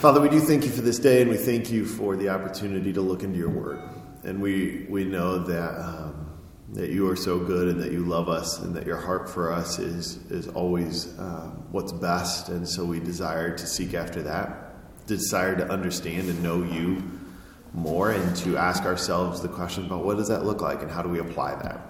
[0.00, 2.90] Father, we do thank you for this day, and we thank you for the opportunity
[2.90, 3.82] to look into your word.
[4.24, 6.38] And we, we know that, um,
[6.70, 9.52] that you are so good and that you love us and that your heart for
[9.52, 12.48] us is, is always um, what's best.
[12.48, 17.02] And so we desire to seek after that, desire to understand and know you
[17.74, 21.02] more, and to ask ourselves the question about what does that look like and how
[21.02, 21.89] do we apply that?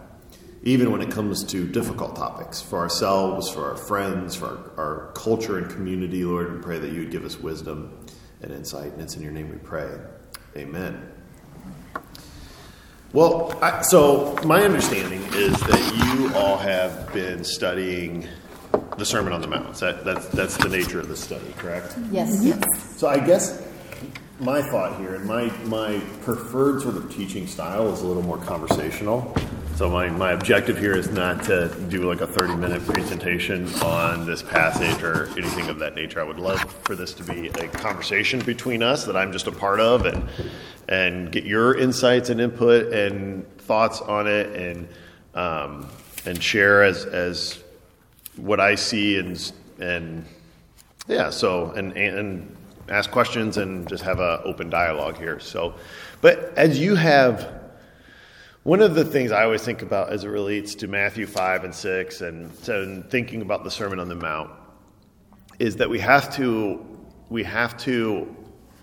[0.63, 5.13] Even when it comes to difficult topics for ourselves, for our friends, for our, our,
[5.13, 6.55] culture and community, Lord.
[6.55, 8.07] We pray that you would give us wisdom
[8.43, 8.93] and insight.
[8.93, 9.91] And it's in your name we pray.
[10.57, 11.13] Amen.
[13.13, 18.29] Well, I, so my understanding is that you all have been studying
[18.99, 19.75] the Sermon on the Mount.
[19.77, 21.97] That, that's, that's the nature of the study, correct?
[22.13, 22.45] Yes.
[22.45, 22.63] yes.
[22.97, 23.67] So I guess
[24.39, 28.39] my thought here and my, my preferred sort of teaching style is a little more
[28.39, 29.35] conversational.
[29.81, 34.27] So my, my objective here is not to do like a 30 minute presentation on
[34.27, 36.21] this passage or anything of that nature.
[36.21, 39.53] I would love for this to be a conversation between us that I'm just a
[39.53, 40.29] part of and
[40.91, 44.87] and get your insights and input and thoughts on it and
[45.35, 45.89] um,
[46.27, 47.63] and share as as
[48.37, 50.27] what I see and and
[51.09, 52.55] yeah so and and
[52.91, 55.41] ask questions and just have an open dialogue here.
[55.41, 55.75] So,
[56.21, 57.60] but as you have
[58.63, 61.75] one of the things I always think about as it relates to Matthew 5 and
[61.75, 64.51] 6 and, and thinking about the Sermon on the Mount
[65.59, 66.87] is that we have to
[67.31, 68.37] we have to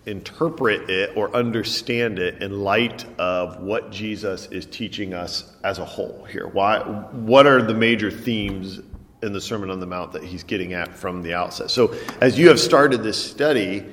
[0.06, 5.86] interpret it or understand it in light of what Jesus is teaching us as a
[5.86, 6.48] whole here.
[6.48, 8.80] Why what are the major themes
[9.22, 11.70] in the Sermon on the Mount that he's getting at from the outset?
[11.70, 13.86] So as you have started this study,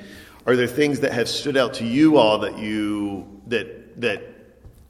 [0.47, 4.34] are there things that have stood out to you all that you that that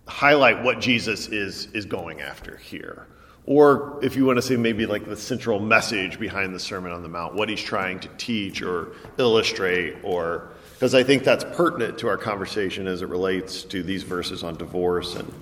[0.06, 3.06] highlight what Jesus is is going after here.
[3.46, 7.02] Or if you want to say maybe like the central message behind the Sermon on
[7.02, 11.98] the Mount, what he's trying to teach or illustrate, or because I think that's pertinent
[11.98, 15.32] to our conversation as it relates to these verses on divorce and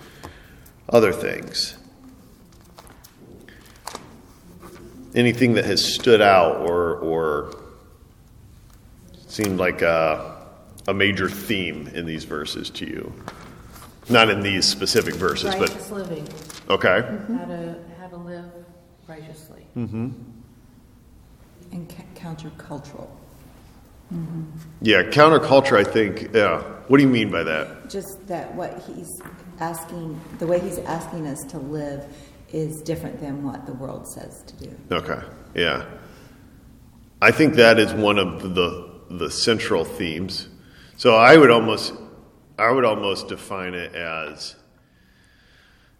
[0.88, 1.76] other things.
[5.14, 7.56] Anything that has stood out or, or
[9.28, 10.46] seemed like a,
[10.88, 13.12] a major theme in these verses to you?
[14.08, 16.28] Not in these specific verses, Righteous living,
[16.66, 17.06] but okay.
[17.36, 18.50] how to, how to live
[19.06, 19.66] righteously.
[19.76, 20.10] Mm-hmm.
[21.70, 23.08] And ca- countercultural.
[24.82, 25.78] Yeah, counterculture.
[25.78, 26.34] I think.
[26.34, 26.60] Yeah.
[26.88, 27.88] What do you mean by that?
[27.88, 29.22] Just that what he's
[29.58, 32.04] asking, the way he's asking us to live
[32.52, 34.76] is different than what the world says to do.
[34.90, 35.20] Okay.
[35.54, 35.86] Yeah.
[37.22, 40.48] I think that is one of the the central themes.
[40.96, 41.94] So I would almost
[42.62, 44.54] I would almost define it as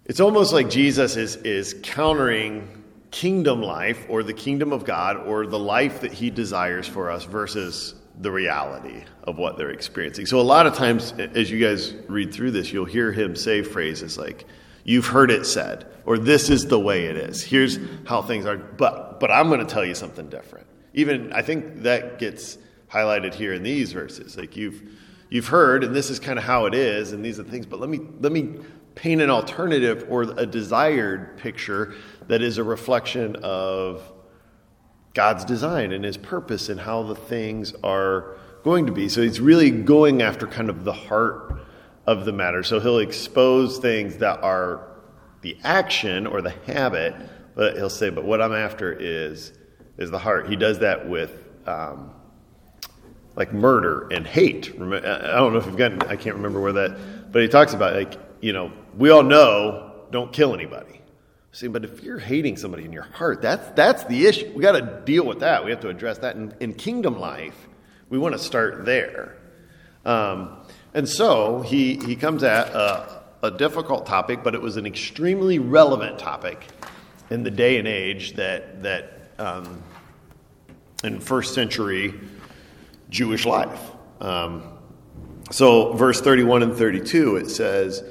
[0.05, 5.47] it's almost like Jesus is, is countering kingdom life or the kingdom of God or
[5.47, 10.25] the life that he desires for us versus the reality of what they're experiencing.
[10.27, 13.63] So, a lot of times, as you guys read through this, you'll hear him say
[13.63, 14.47] phrases like,
[14.85, 17.43] You've heard it said, or this is the way it is.
[17.43, 18.57] Here's how things are.
[18.57, 20.67] But, but I'm going to tell you something different.
[20.95, 22.59] Even, I think that gets
[22.91, 24.37] highlighted here in these verses.
[24.37, 24.83] Like, you've
[25.33, 27.65] you've heard, and this is kind of how it is, and these are the things,
[27.65, 28.55] but let me, let me
[28.95, 31.95] paint an alternative or a desired picture
[32.29, 34.13] that is a reflection of
[35.15, 39.09] God's design and his purpose and how the things are going to be.
[39.09, 41.63] So he's really going after kind of the heart
[42.07, 42.63] of the matter.
[42.63, 44.87] So he'll expose things that are
[45.41, 47.15] the action or the habit,
[47.55, 49.55] but he'll say, but what I'm after is
[49.97, 50.49] is the heart.
[50.49, 52.11] He does that with um,
[53.35, 54.73] like murder and hate.
[54.75, 57.95] I don't know if you've gotten, I can't remember where that, but he talks about
[57.95, 61.01] like, you know, we all know don't kill anybody.
[61.53, 64.51] See, but if you're hating somebody in your heart, that's, that's the issue.
[64.55, 65.65] We got to deal with that.
[65.65, 66.35] We have to address that.
[66.37, 67.69] In, in kingdom life,
[68.09, 69.37] we want to start there.
[70.05, 70.57] Um,
[70.95, 75.59] and so he, he comes at a, a difficult topic, but it was an extremely
[75.59, 76.67] relevant topic
[77.29, 79.83] in the day and age that, that um,
[81.05, 82.15] in first century
[83.13, 83.93] Jewish life.
[84.21, 84.63] Um,
[85.51, 88.03] so, verse 31 and 32, it says,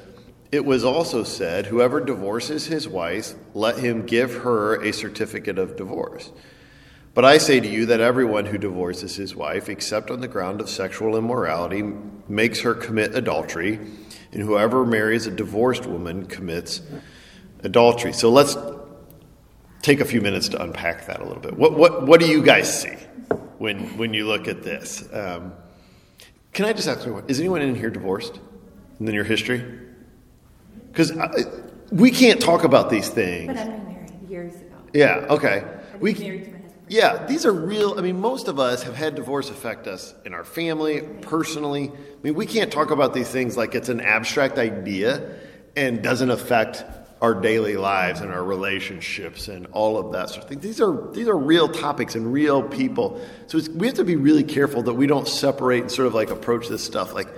[0.52, 5.76] It was also said, Whoever divorces his wife, let him give her a certificate of
[5.76, 6.30] divorce.
[7.14, 10.60] But I say to you that everyone who divorces his wife, except on the ground
[10.60, 11.82] of sexual immorality,
[12.28, 13.80] makes her commit adultery,
[14.32, 16.80] and whoever marries a divorced woman commits
[17.64, 18.12] adultery.
[18.12, 18.56] So let's
[19.82, 21.58] take a few minutes to unpack that a little bit.
[21.58, 22.96] What, what, what do you guys see?
[23.62, 25.08] When when you look at this.
[25.12, 25.52] Um,
[26.52, 28.40] can I just ask you, is anyone in here divorced
[28.98, 29.64] in your history?
[30.88, 31.12] Because
[31.92, 33.46] we can't talk about these things.
[33.46, 34.74] But I've been married years ago.
[34.92, 35.26] Yeah.
[35.30, 35.64] Okay.
[36.00, 36.82] We married to my husband.
[36.88, 37.94] Yeah, these are real.
[37.96, 41.88] I mean, most of us have had divorce affect us in our family, personally.
[41.88, 45.38] I mean, we can't talk about these things like it's an abstract idea
[45.76, 46.84] and doesn't affect
[47.22, 50.58] our daily lives and our relationships and all of that sort of thing.
[50.58, 53.24] These are these are real topics and real people.
[53.46, 56.30] So we have to be really careful that we don't separate and sort of like
[56.30, 57.28] approach this stuff like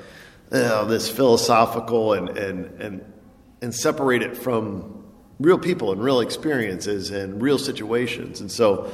[0.50, 3.12] uh, this philosophical and and and
[3.60, 5.04] and separate it from
[5.38, 8.40] real people and real experiences and real situations.
[8.40, 8.90] And so.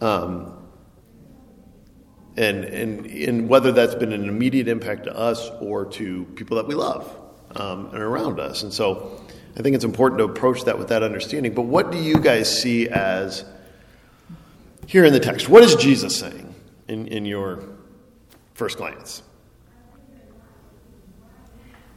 [0.00, 0.60] Um,
[2.36, 6.66] and, and, and whether that's been an immediate impact to us or to people that
[6.66, 7.16] we love
[7.54, 8.64] um, and around us.
[8.64, 9.23] And so
[9.56, 11.54] I think it's important to approach that with that understanding.
[11.54, 13.44] But what do you guys see as
[14.86, 15.48] here in the text?
[15.48, 16.54] What is Jesus saying
[16.88, 17.62] in, in your
[18.54, 19.22] first glance?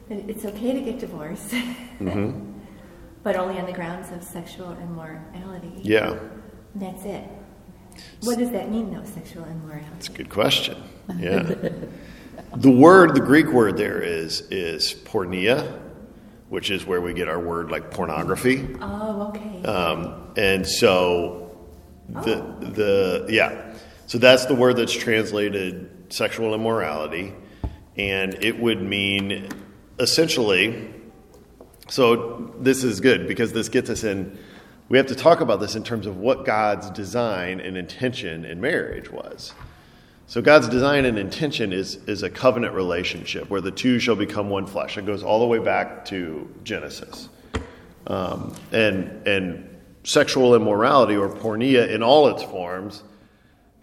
[0.09, 2.59] It's okay to get divorced, mm-hmm.
[3.24, 5.71] but only on the grounds of sexual immorality.
[5.81, 6.18] Yeah.
[6.74, 7.25] And that's it.
[8.21, 9.89] What does that mean, though, sexual immorality?
[9.94, 10.81] That's a good question.
[11.18, 11.42] Yeah.
[12.57, 15.80] the word, the Greek word there is is porneia,
[16.49, 18.75] which is where we get our word like pornography.
[18.81, 19.63] Oh, okay.
[19.63, 21.57] Um, and so
[22.09, 22.59] the oh.
[22.59, 27.33] the yeah, so that's the word that's translated sexual immorality,
[27.97, 29.49] and it would mean
[29.99, 30.94] essentially.
[31.89, 34.38] So this is good because this gets us in.
[34.89, 38.61] We have to talk about this in terms of what God's design and intention in
[38.61, 39.53] marriage was.
[40.29, 44.50] So God's design and intention is, is a covenant relationship where the two shall become
[44.50, 44.97] one flesh.
[44.97, 47.29] It goes all the way back to Genesis.
[48.07, 53.03] Um, and, and sexual immorality or porneia in all its forms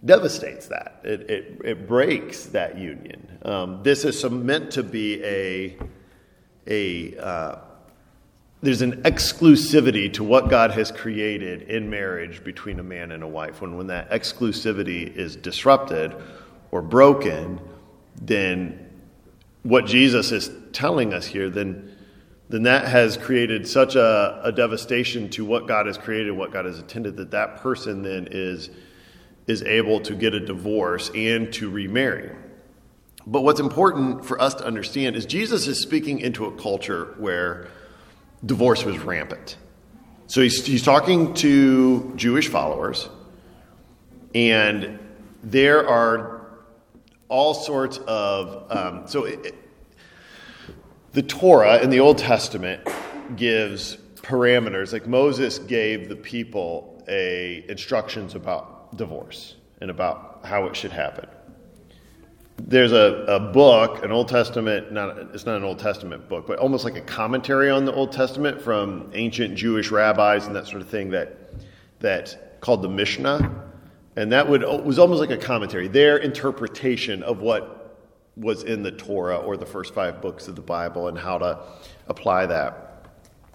[0.05, 1.01] devastates that.
[1.03, 3.39] It, it, it breaks that union.
[3.43, 5.79] Um, this is meant to be a,
[6.67, 7.59] a uh,
[8.65, 13.29] there's an exclusivity to what God has created in marriage between a man and a
[13.29, 13.61] wife.
[13.61, 16.15] When, when that exclusivity is disrupted
[16.71, 17.61] or broken,
[18.21, 18.91] then
[19.63, 21.95] what Jesus is telling us here, then,
[22.49, 26.65] then that has created such a, a devastation to what God has created, what God
[26.65, 28.71] has intended, that that person then is,
[29.47, 32.35] is able to get a divorce and to remarry.
[33.27, 37.69] But what's important for us to understand is Jesus is speaking into a culture where
[38.45, 39.57] divorce was rampant.
[40.27, 43.09] So he's, he's talking to Jewish followers,
[44.35, 44.99] and
[45.43, 46.65] there are
[47.29, 48.71] all sorts of.
[48.71, 49.55] Um, so it,
[51.13, 52.89] the Torah in the Old Testament
[53.37, 60.75] gives parameters, like Moses gave the people a instructions about divorce and about how it
[60.75, 61.29] should happen
[62.57, 66.59] there's a, a book, an Old Testament, not it's not an Old Testament book, but
[66.59, 70.81] almost like a commentary on the Old Testament from ancient Jewish rabbis and that sort
[70.81, 71.37] of thing that
[72.01, 73.51] that called the Mishnah,
[74.17, 77.99] and that would was almost like a commentary, their interpretation of what
[78.37, 81.59] was in the Torah or the first five books of the Bible and how to
[82.09, 83.09] apply that.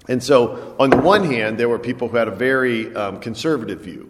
[0.07, 3.81] And so, on the one hand, there were people who had a very um, conservative
[3.81, 4.09] view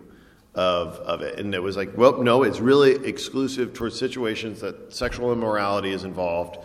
[0.60, 1.40] of, of it.
[1.40, 6.04] And it was like, well, no, it's really exclusive towards situations that sexual immorality is
[6.04, 6.58] involved.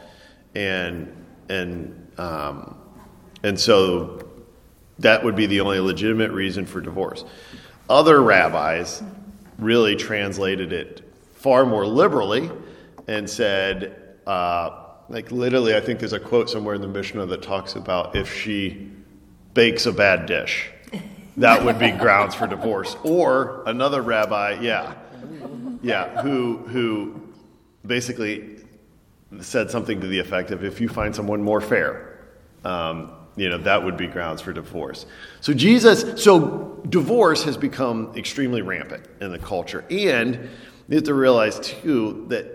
[0.57, 1.15] And,
[1.49, 2.77] and, um,
[3.45, 4.29] and so
[4.99, 7.25] that would be the only legitimate reason for divorce.
[7.89, 9.01] Other rabbis
[9.59, 12.51] really translated it far more liberally
[13.07, 14.71] and said, uh,
[15.09, 18.35] like literally, I think there's a quote somewhere in the Mishnah that talks about if
[18.35, 18.91] she
[19.53, 20.69] bakes a bad dish
[21.37, 22.97] that would be grounds for divorce.
[23.03, 24.95] Or another rabbi, yeah,
[25.83, 27.21] yeah, who who
[27.87, 28.65] basically
[29.41, 32.21] said something to the effect of, if you find someone more fair,
[32.65, 35.07] um, you know, that would be grounds for divorce.
[35.41, 40.49] So Jesus, so divorce has become extremely rampant in the culture, and
[40.89, 42.47] you have to realize too that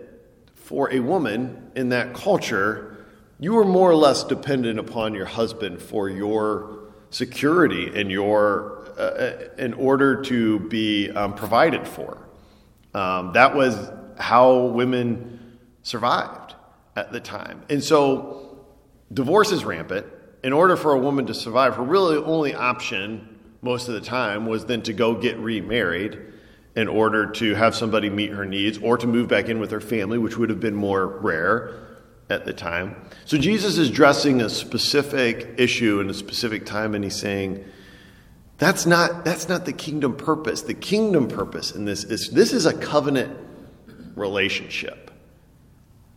[0.55, 3.05] for a woman in that culture,
[3.39, 6.78] you are more or less dependent upon your husband for your
[7.09, 12.17] security in your uh, in order to be um, provided for.
[12.93, 16.55] Um, that was how women survived
[16.95, 18.65] at the time, and so
[19.11, 20.05] divorce is rampant.
[20.41, 24.45] In order for a woman to survive, her really only option most of the time
[24.45, 26.17] was then to go get remarried
[26.75, 29.81] in order to have somebody meet her needs or to move back in with her
[29.81, 31.88] family, which would have been more rare
[32.29, 32.95] at the time.
[33.25, 37.65] So Jesus is addressing a specific issue in a specific time, and he's saying,
[38.57, 40.61] that's not, that's not the kingdom purpose.
[40.61, 43.37] The kingdom purpose in this is this is a covenant
[44.15, 45.11] relationship,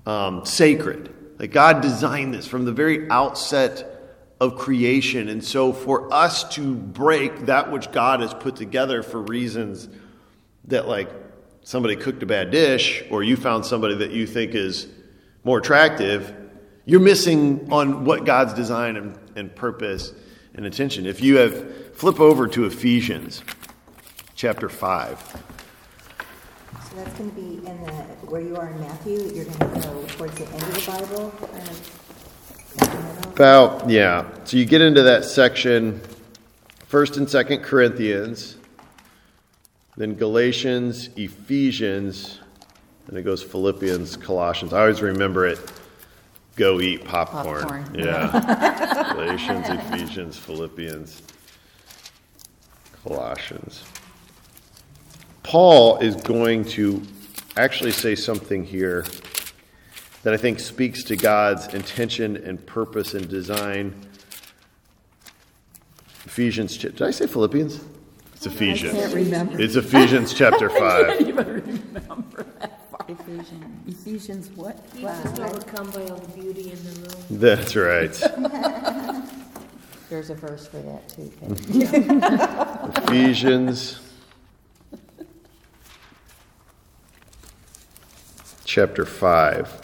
[0.07, 1.14] um, sacred.
[1.38, 3.88] Like God designed this from the very outset
[4.40, 5.28] of creation.
[5.28, 9.88] And so for us to break that which God has put together for reasons
[10.64, 11.09] that like
[11.62, 14.88] somebody cooked a bad dish or you found somebody that you think is
[15.45, 16.35] more attractive,
[16.85, 20.13] you're missing on what God's design and, and purpose
[20.55, 21.07] and intention.
[21.07, 23.43] If you have flip over to Ephesians
[24.35, 25.19] chapter 5.
[26.91, 27.93] So that's going to be in the,
[28.27, 31.31] where you are in Matthew, you're going to go towards the end of the Bible,
[31.41, 33.33] kind of in the middle.
[33.33, 34.27] About, yeah.
[34.45, 36.01] So you get into that section,
[36.91, 38.57] 1st and 2nd Corinthians,
[39.97, 42.41] then Galatians, Ephesians,
[43.09, 44.73] and it goes Philippians, Colossians.
[44.73, 45.59] I always remember it.
[46.56, 47.62] Go eat popcorn.
[47.62, 47.94] Popcorn.
[47.94, 49.12] Yeah.
[49.14, 51.23] Galatians, Ephesians, Philippians,
[53.04, 53.85] Colossians.
[55.42, 57.02] Paul is going to
[57.56, 59.04] actually say something here
[60.23, 63.94] that I think speaks to God's intention and purpose and design.
[66.25, 67.80] Ephesians, did I say Philippians?
[68.35, 68.94] It's Ephesians.
[68.94, 69.61] I can't remember.
[69.61, 71.68] It's Ephesians chapter 5.
[73.09, 73.88] Ephesians.
[73.88, 74.78] Ephesians what?
[74.94, 77.25] You just overcome by all the beauty in the room.
[77.30, 78.12] That's right.
[80.11, 81.32] There's a verse for that too.
[81.40, 83.09] Kate.
[83.09, 84.00] Ephesians
[88.64, 89.80] chapter 5.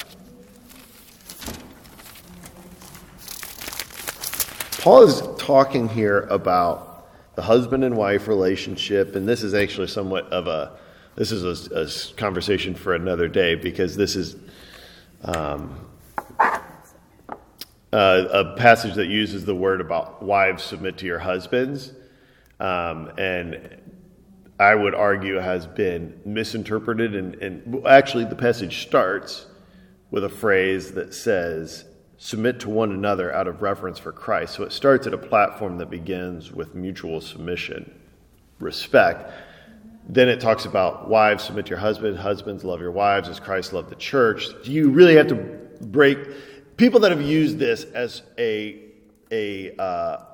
[4.80, 10.26] Paul is talking here about the husband and wife relationship, and this is actually somewhat
[10.32, 10.78] of a
[11.18, 14.36] this is a conversation for another day because this is
[15.24, 15.76] um,
[17.92, 21.92] uh, a passage that uses the word about wives submit to your husbands,
[22.60, 23.80] um, and
[24.60, 27.16] I would argue has been misinterpreted.
[27.16, 29.46] And, and actually, the passage starts
[30.12, 31.84] with a phrase that says,
[32.18, 34.54] submit to one another out of reverence for Christ.
[34.54, 37.92] So it starts at a platform that begins with mutual submission,
[38.60, 39.32] respect.
[40.08, 43.72] Then it talks about wives submit to your husband, husbands love your wives as Christ
[43.72, 44.46] loved the church.
[44.64, 46.18] Do you really have to break
[46.76, 48.80] people that have used this as a
[49.30, 50.24] a uh,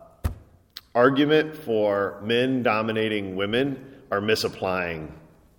[0.95, 5.12] argument for men dominating women are misapplying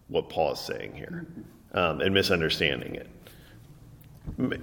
[0.07, 1.25] what Paul is saying here
[1.73, 3.09] um, and misunderstanding it.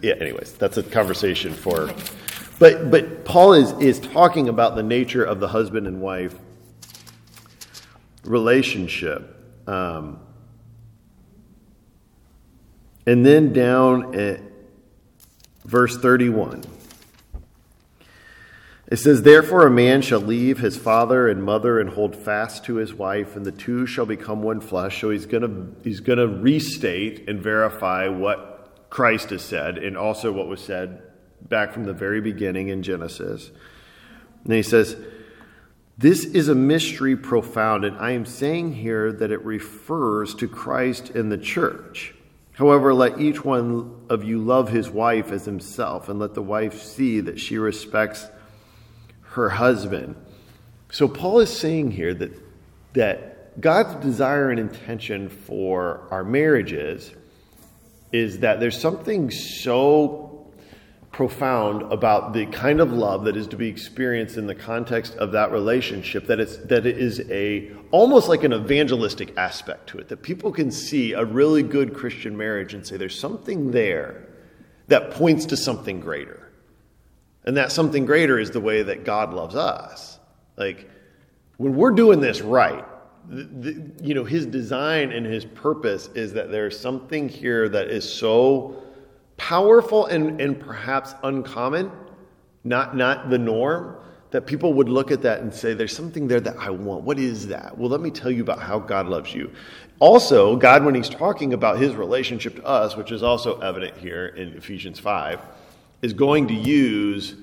[0.03, 0.15] Yeah.
[0.15, 1.93] Anyways, that's a conversation for.
[2.59, 6.35] But but Paul is is talking about the nature of the husband and wife
[8.25, 9.32] relationship.
[9.67, 10.21] Um,
[13.07, 14.41] and then down at
[15.65, 16.63] verse 31.
[18.93, 22.75] It says, Therefore, a man shall leave his father and mother and hold fast to
[22.75, 25.01] his wife, and the two shall become one flesh.
[25.01, 30.47] So he's going he's to restate and verify what Christ has said, and also what
[30.47, 31.01] was said
[31.41, 33.51] back from the very beginning in Genesis.
[34.45, 34.95] And he says,
[35.99, 41.11] This is a mystery profound, and I am saying here that it refers to Christ
[41.11, 42.15] and the church.
[42.55, 46.83] However, let each one of you love his wife as himself, and let the wife
[46.83, 48.27] see that she respects
[49.23, 50.17] her husband.
[50.91, 52.33] So Paul is saying here that
[52.95, 57.11] that God's desire and intention for our marriages
[58.11, 60.32] is that there's something so
[61.13, 65.33] profound about the kind of love that is to be experienced in the context of
[65.33, 70.09] that relationship that it's that it is a almost like an evangelistic aspect to it
[70.09, 74.27] that people can see a really good Christian marriage and say there's something there
[74.89, 76.51] that points to something greater.
[77.45, 80.19] And that something greater is the way that God loves us.
[80.57, 80.89] Like,
[81.57, 82.85] when we're doing this right,
[83.29, 87.89] the, the, you know, his design and his purpose is that there's something here that
[87.89, 88.83] is so
[89.37, 91.91] powerful and, and perhaps uncommon,
[92.65, 93.97] not, not the norm,
[94.31, 97.05] that people would look at that and say, There's something there that I want.
[97.05, 97.77] What is that?
[97.77, 99.53] Well, let me tell you about how God loves you.
[99.99, 104.27] Also, God, when he's talking about his relationship to us, which is also evident here
[104.27, 105.41] in Ephesians 5,
[106.01, 107.37] is going to use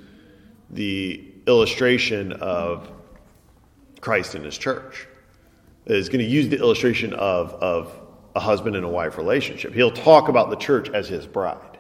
[0.72, 2.92] the illustration of
[4.02, 5.08] Christ and his church.
[5.86, 8.00] Is going to use the illustration of, of
[8.36, 9.74] a husband and a wife relationship.
[9.74, 11.79] He'll talk about the church as his bride.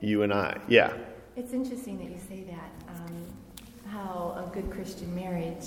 [0.00, 0.58] You and I.
[0.68, 0.92] Yeah.
[1.36, 2.94] It's interesting that you say that.
[2.94, 3.26] Um,
[3.86, 5.66] how a good Christian marriage,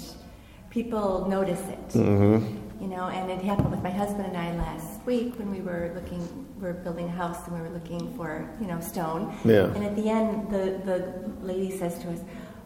[0.70, 1.90] people notice it.
[1.90, 2.82] Mm-hmm.
[2.82, 5.92] You know, and it happened with my husband and I last week when we were
[5.96, 9.38] looking, we were building a house and we were looking for, you know, stone.
[9.46, 9.66] Yeah.
[9.74, 12.20] And at the end, the, the lady says to us,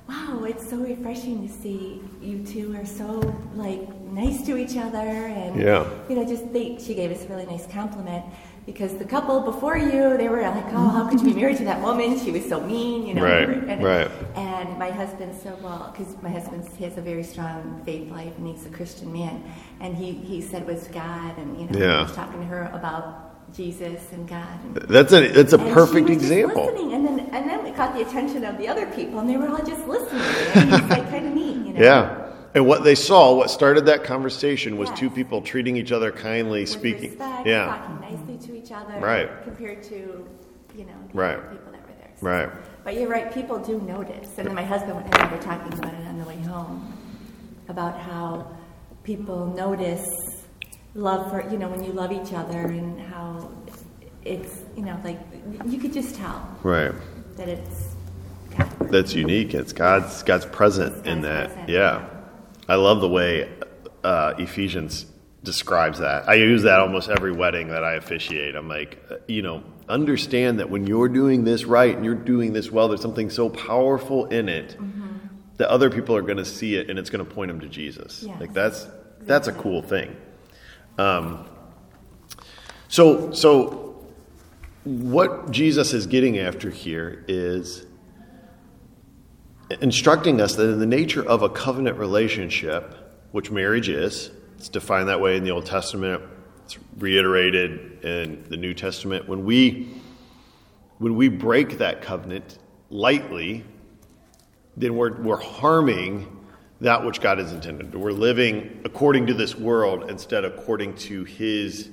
[0.07, 3.19] wow, it's so refreshing to see you two are so,
[3.53, 4.97] like, nice to each other.
[4.97, 5.88] And, Yeah.
[6.09, 8.25] you know, just they, she gave us a really nice compliment.
[8.67, 11.63] Because the couple before you, they were like, oh, how could you be married to
[11.63, 12.19] that woman?
[12.19, 13.24] She was so mean, you know.
[13.24, 14.12] Right, and, right.
[14.36, 18.38] And my husband said, well, because my husband he has a very strong faith life
[18.38, 19.41] and he's a Christian man,
[19.79, 21.97] and he he said it was God, and you know, Yeah.
[22.00, 23.24] he was talking to her about
[23.55, 24.59] Jesus and God.
[24.65, 26.65] And, That's a that's a perfect example.
[26.65, 29.38] listening, and then and then we caught the attention of the other people, and they
[29.38, 30.21] were all just listening.
[30.55, 31.81] And it's like kind of neat, you know.
[31.81, 32.24] Yeah.
[32.53, 35.00] And what they saw, what started that conversation was Yes.
[35.00, 37.09] two people treating each other kindly, With speaking.
[37.12, 37.88] respect, yeah.
[38.69, 39.43] Talking nicely to each other, Right.
[39.43, 39.95] Compared to,
[40.75, 41.51] you know, the Right.
[41.51, 42.12] people that were there.
[42.19, 42.50] So- Right.
[42.83, 44.38] But you're right, people do notice.
[44.38, 46.93] And then my husband and I were talking about it on the way home,
[47.69, 48.47] about how
[49.03, 50.05] people notice
[50.95, 53.50] love for, you know, when you love each other and how
[54.25, 55.19] it's, you know, like,
[55.65, 56.91] you could just tell Right.
[57.36, 57.95] that it's
[58.57, 58.67] God.
[58.89, 59.53] That's unique.
[59.53, 61.50] It's God's God's present It's in that.
[61.50, 62.05] present, Yeah.
[62.67, 63.50] I love the way
[64.03, 65.05] uh, Ephesians
[65.48, 66.30] describes that.
[66.30, 68.56] I use that almost every wedding that I officiate.
[68.56, 72.54] I'm like, uh, you know, understand that when you're doing this right and you're doing
[72.54, 74.77] this well, there's something so powerful in it
[75.56, 77.68] that other people are going to see it and it's going to point them to
[77.68, 78.24] Jesus.
[78.27, 78.39] Yes.
[78.39, 78.86] Like that's
[79.22, 80.16] that's a cool thing.
[80.98, 81.48] Um,
[82.89, 84.06] so so
[84.84, 87.86] what Jesus is getting after here is
[89.82, 92.94] instructing us that in the nature of a covenant relationship,
[93.32, 96.23] which marriage is, it's defined that way in the Old Testament,
[96.65, 99.27] it's reiterated in the New Testament.
[99.27, 99.87] When we
[100.97, 102.57] when we break that covenant
[102.89, 103.63] lightly,
[104.75, 106.33] then we're, we're harming
[106.81, 107.93] that which God has intended.
[107.93, 111.89] We're living according to this world instead of according to his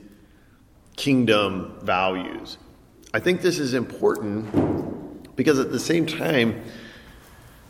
[0.97, 2.59] kingdom values.
[3.13, 6.63] I think this is important because at the same time,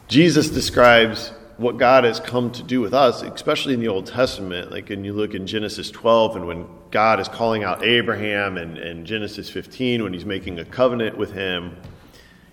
[0.09, 4.71] Jesus describes what God has come to do with us, especially in the Old Testament.
[4.71, 8.77] Like when you look in Genesis 12 and when God is calling out Abraham and,
[8.77, 11.77] and Genesis 15 when he's making a covenant with him,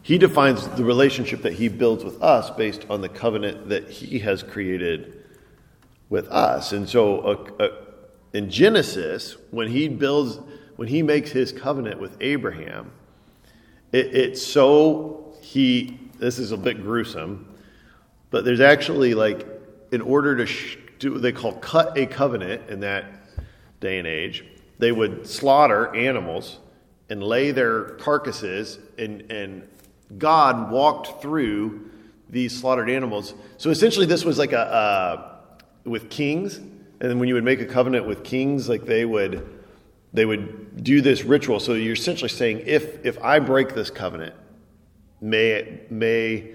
[0.03, 4.19] he defines the relationship that he builds with us based on the covenant that he
[4.19, 5.23] has created
[6.09, 6.71] with us.
[6.71, 7.69] And so uh, uh,
[8.33, 10.39] in Genesis, when he builds,
[10.75, 12.91] when he makes his covenant with Abraham,
[13.91, 17.50] it, it's so he, this is a bit gruesome,
[18.31, 19.47] but there's actually like,
[19.91, 23.05] in order to sh- do what they call cut a covenant in that
[23.79, 24.43] day and age,
[24.79, 26.57] they would slaughter animals
[27.09, 29.67] and lay their carcasses, and, and
[30.17, 31.91] God walked through
[32.29, 33.33] these slaughtered animals.
[33.57, 35.35] So essentially, this was like a, uh,
[35.83, 39.45] with kings, and then when you would make a covenant with kings, like they would,
[40.13, 41.59] they would do this ritual.
[41.59, 44.35] So you're essentially saying, if if I break this covenant,
[45.19, 46.53] may may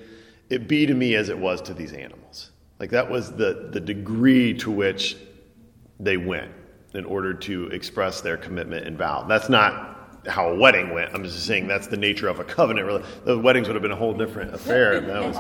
[0.51, 2.51] it be to me as it was to these animals.
[2.79, 5.17] Like that was the the degree to which
[5.99, 6.53] they went
[6.95, 9.25] in order to express their commitment and vow.
[9.29, 11.15] That's not how a wedding went.
[11.15, 12.87] I'm just saying that's the nature of a covenant.
[12.87, 15.01] Really, the weddings would have been a whole different affair.
[15.01, 15.37] That was,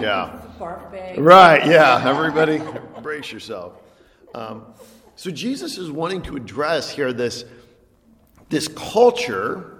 [0.00, 0.42] yeah.
[1.18, 2.02] Right, yeah.
[2.08, 2.60] Everybody,
[3.02, 3.74] brace yourself.
[4.34, 4.66] Um,
[5.14, 7.44] so Jesus is wanting to address here this,
[8.48, 9.75] this culture,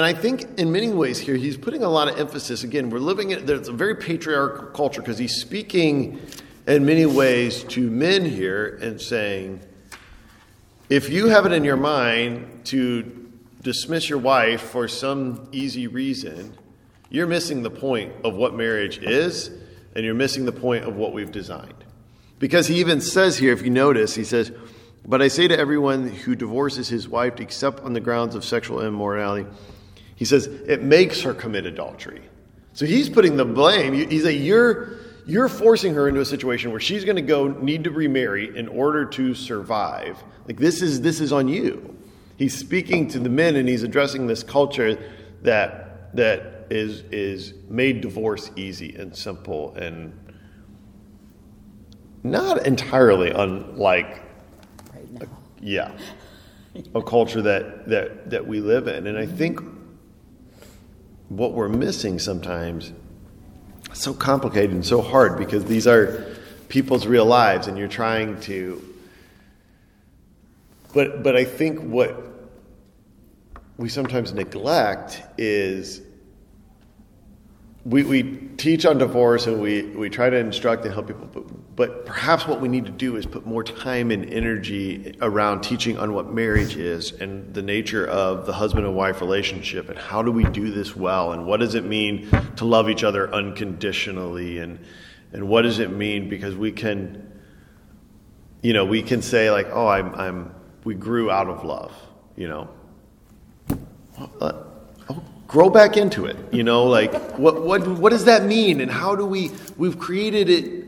[0.00, 2.64] and I think in many ways here he's putting a lot of emphasis.
[2.64, 6.18] Again, we're living in there's a very patriarchal culture because he's speaking
[6.66, 9.60] in many ways to men here and saying,
[10.88, 16.56] if you have it in your mind to dismiss your wife for some easy reason,
[17.10, 19.50] you're missing the point of what marriage is,
[19.94, 21.84] and you're missing the point of what we've designed.
[22.38, 24.50] Because he even says here, if you notice, he says,
[25.06, 28.80] But I say to everyone who divorces his wife except on the grounds of sexual
[28.80, 29.46] immorality,
[30.20, 32.20] he says, it makes her commit adultery.
[32.74, 33.94] So he's putting the blame.
[33.94, 37.84] He's a you're you're forcing her into a situation where she's going to go need
[37.84, 40.22] to remarry in order to survive.
[40.46, 41.96] Like this is this is on you.
[42.36, 44.98] He's speaking to the men and he's addressing this culture
[45.40, 50.12] that that is is made divorce easy and simple and
[52.22, 54.22] not entirely unlike
[54.92, 55.28] Right now.
[55.62, 55.92] yeah
[56.94, 59.58] a culture that that that we live in and i think
[61.30, 62.92] what we're missing sometimes
[63.86, 66.26] it's so complicated and so hard because these are
[66.68, 68.84] people's real lives and you're trying to
[70.92, 72.26] but but i think what
[73.78, 76.02] we sometimes neglect is
[77.84, 78.22] we, we
[78.56, 81.44] teach on divorce and we, we try to instruct and help people, but,
[81.76, 85.96] but perhaps what we need to do is put more time and energy around teaching
[85.98, 90.22] on what marriage is and the nature of the husband and wife relationship and how
[90.22, 94.58] do we do this well and what does it mean to love each other unconditionally
[94.58, 94.78] and,
[95.32, 97.30] and what does it mean because we can,
[98.62, 100.54] you know, we can say like, oh, I'm, I'm,
[100.84, 101.94] we grew out of love,
[102.36, 102.68] you know,
[104.40, 104.64] uh,
[105.08, 106.36] oh, grow back into it.
[106.52, 109.50] You know, like what what what does that mean, and how do we?
[109.76, 110.79] We've created it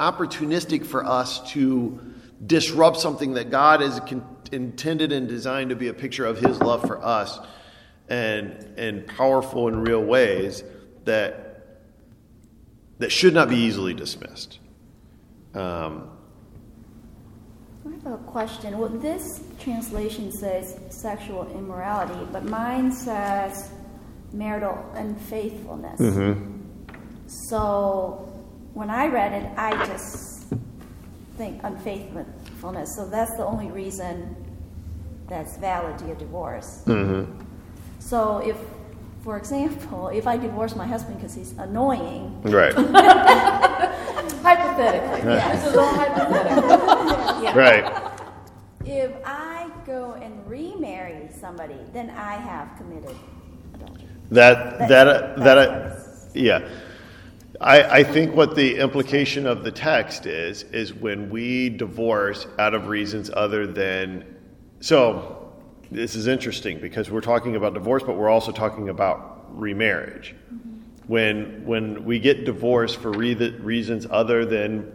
[0.00, 2.00] opportunistic for us to
[2.44, 6.58] disrupt something that God has con- intended and designed to be a picture of His
[6.58, 7.38] love for us,
[8.08, 10.64] and and powerful in real ways
[11.04, 11.46] that
[12.98, 14.58] that should not be easily dismissed.
[15.54, 16.10] Um,
[17.86, 18.78] I have a question.
[18.78, 23.70] Well, this translation says sexual immorality, but mine says
[24.32, 25.98] marital unfaithfulness.
[27.26, 28.29] So
[28.74, 30.44] when I read it, I just
[31.36, 32.94] think unfaithfulness.
[32.96, 34.36] So that's the only reason
[35.28, 36.86] that's valid to get divorced.
[36.86, 37.30] Mm-hmm.
[37.98, 38.56] So if,
[39.22, 42.74] for example, if I divorce my husband because he's annoying, right.
[44.42, 47.10] Hypothetically, this is all hypothetical.
[47.40, 47.56] Yeah.
[47.56, 47.84] Right.
[48.84, 53.16] if I go and remarry somebody, then I have committed
[53.74, 54.04] adultery.
[54.30, 56.68] That that That's- that that's yeah.
[57.60, 62.72] I, I think what the implication of the text is is when we divorce out
[62.72, 64.24] of reasons other than
[64.80, 65.52] so
[65.90, 70.34] this is interesting because we're talking about divorce but we're also talking about remarriage.
[71.06, 74.92] When when we get divorced for re- reasons other than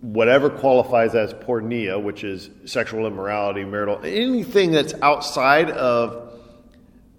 [0.00, 6.32] whatever qualifies as porneia, which is sexual immorality, marital anything that's outside of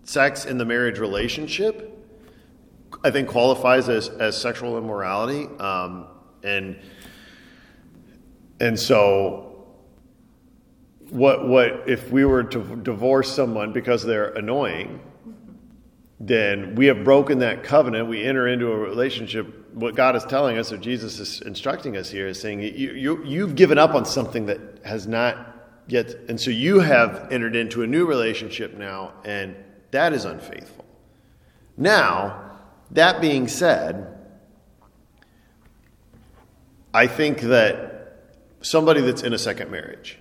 [0.04, 1.99] sex in the marriage relationship,
[3.04, 5.48] I think qualifies as, as sexual immorality.
[5.60, 6.08] Um,
[6.44, 6.80] and
[8.60, 9.50] and so
[11.10, 15.00] what what if we were to divorce someone because they're annoying,
[16.20, 18.08] then we have broken that covenant.
[18.08, 19.56] We enter into a relationship.
[19.74, 23.24] What God is telling us, or Jesus is instructing us here, is saying you, you
[23.24, 25.56] you've given up on something that has not
[25.88, 29.56] yet, and so you have entered into a new relationship now, and
[29.92, 30.86] that is unfaithful.
[31.78, 32.49] Now,
[32.92, 34.08] that being said,
[36.94, 38.26] I think that
[38.62, 40.18] somebody that's in a second marriage,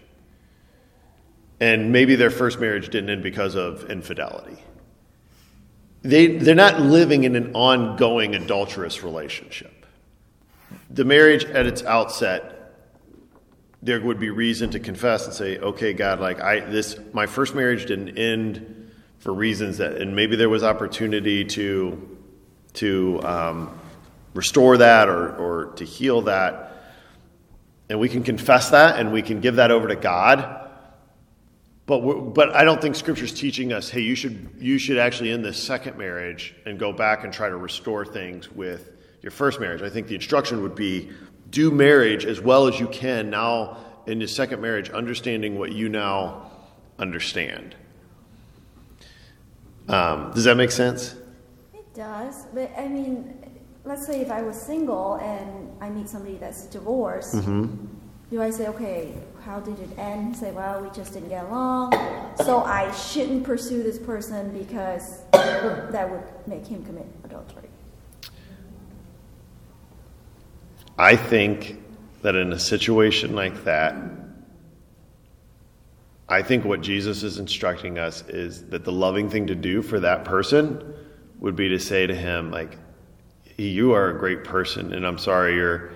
[1.60, 4.58] and maybe their first marriage didn't end because of infidelity,
[6.02, 9.86] they, they're not living in an ongoing adulterous relationship.
[10.90, 12.74] The marriage at its outset,
[13.82, 17.54] there would be reason to confess and say, okay, God, like I, this, my first
[17.54, 22.17] marriage didn't end for reasons that, and maybe there was opportunity to,
[22.78, 23.78] to um,
[24.34, 26.72] restore that or, or to heal that.
[27.88, 30.66] And we can confess that and we can give that over to God.
[31.86, 32.00] But,
[32.34, 35.62] but I don't think Scripture's teaching us, hey, you should, you should actually end this
[35.62, 38.90] second marriage and go back and try to restore things with
[39.22, 39.82] your first marriage.
[39.82, 41.10] I think the instruction would be
[41.50, 45.88] do marriage as well as you can now in your second marriage, understanding what you
[45.88, 46.50] now
[46.98, 47.74] understand.
[49.88, 51.14] Um, does that make sense?
[51.98, 53.34] Does, but I mean,
[53.84, 57.74] let's say if I was single and I meet somebody that's divorced, mm-hmm.
[58.30, 60.36] do I say, okay, how did it end?
[60.36, 61.92] Say, well, we just didn't get along,
[62.44, 67.68] so I shouldn't pursue this person because that would make him commit adultery.
[70.96, 71.82] I think
[72.22, 73.96] that in a situation like that,
[76.28, 79.98] I think what Jesus is instructing us is that the loving thing to do for
[79.98, 80.94] that person
[81.38, 82.76] would be to say to him, like,
[83.56, 85.90] you are a great person, and I'm sorry your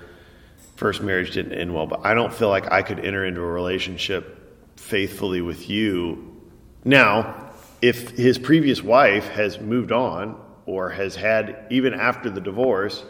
[0.76, 3.46] first marriage didn't end well, but I don't feel like I could enter into a
[3.46, 4.38] relationship
[4.76, 6.40] faithfully with you.
[6.84, 7.50] Now,
[7.80, 13.04] if his previous wife has moved on or has had, even after the divorce,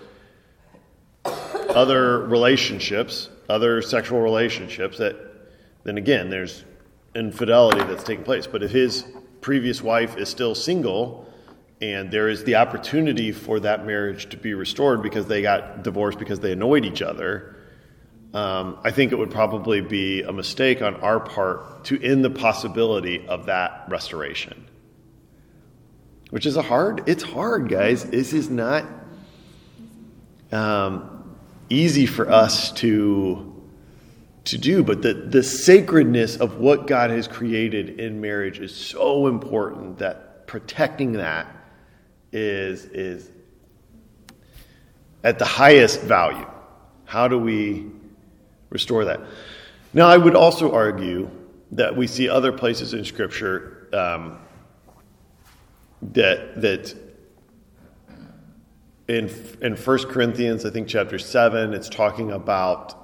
[1.24, 5.16] other relationships, other sexual relationships that
[5.84, 6.64] then again there's
[7.14, 8.46] infidelity that's taking place.
[8.46, 9.04] But if his
[9.40, 11.26] previous wife is still single
[11.82, 16.16] and there is the opportunity for that marriage to be restored because they got divorced
[16.16, 17.56] because they annoyed each other,
[18.32, 22.30] um, I think it would probably be a mistake on our part to end the
[22.30, 24.64] possibility of that restoration.
[26.30, 28.04] Which is a hard, it's hard, guys.
[28.04, 28.86] This is not
[30.52, 31.36] um,
[31.68, 33.48] easy for us to
[34.44, 39.28] to do, but the, the sacredness of what God has created in marriage is so
[39.28, 41.46] important that protecting that
[42.32, 43.30] is is
[45.24, 46.46] at the highest value.
[47.04, 47.86] How do we
[48.70, 49.20] restore that?
[49.92, 51.30] Now, I would also argue
[51.72, 54.38] that we see other places in Scripture um,
[56.12, 56.94] that that
[59.08, 62.98] in in First Corinthians, I think chapter seven, it's talking about.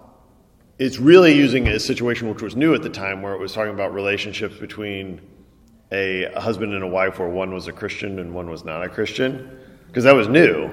[0.79, 3.75] It's really using a situation which was new at the time, where it was talking
[3.75, 5.21] about relationships between
[5.91, 8.89] a husband and a wife where one was a Christian and one was not a
[8.89, 10.69] Christian, because that was new.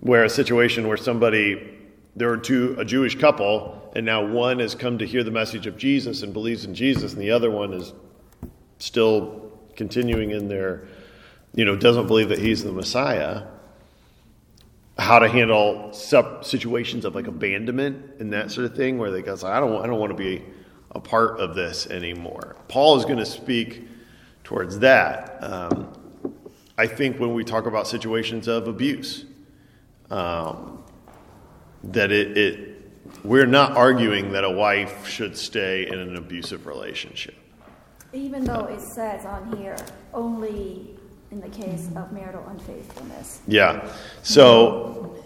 [0.00, 1.78] Where a situation where somebody,
[2.14, 5.66] there were two, a Jewish couple, and now one has come to hear the message
[5.66, 7.92] of Jesus and believes in Jesus, and the other one is
[8.78, 10.86] still continuing in their,
[11.54, 13.44] you know, doesn't believe that he's the Messiah.
[14.98, 19.34] How to handle situations of like abandonment and that sort of thing, where they go,
[19.44, 20.44] I don't, I don't want to be
[20.92, 22.56] a part of this anymore.
[22.68, 23.88] Paul is going to speak
[24.44, 25.38] towards that.
[25.42, 25.92] Um,
[26.76, 29.24] I think when we talk about situations of abuse,
[30.10, 30.82] um,
[31.84, 32.90] that it, it,
[33.24, 37.34] we're not arguing that a wife should stay in an abusive relationship.
[38.12, 39.76] Even though it says on here
[40.12, 40.94] only
[41.30, 43.40] in the case of marital unfaithfulness.
[43.48, 43.90] Yeah.
[44.22, 45.24] So,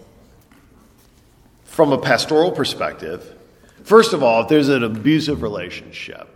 [1.65, 3.35] from a pastoral perspective,
[3.83, 6.27] first of all, if there's an abusive relationship,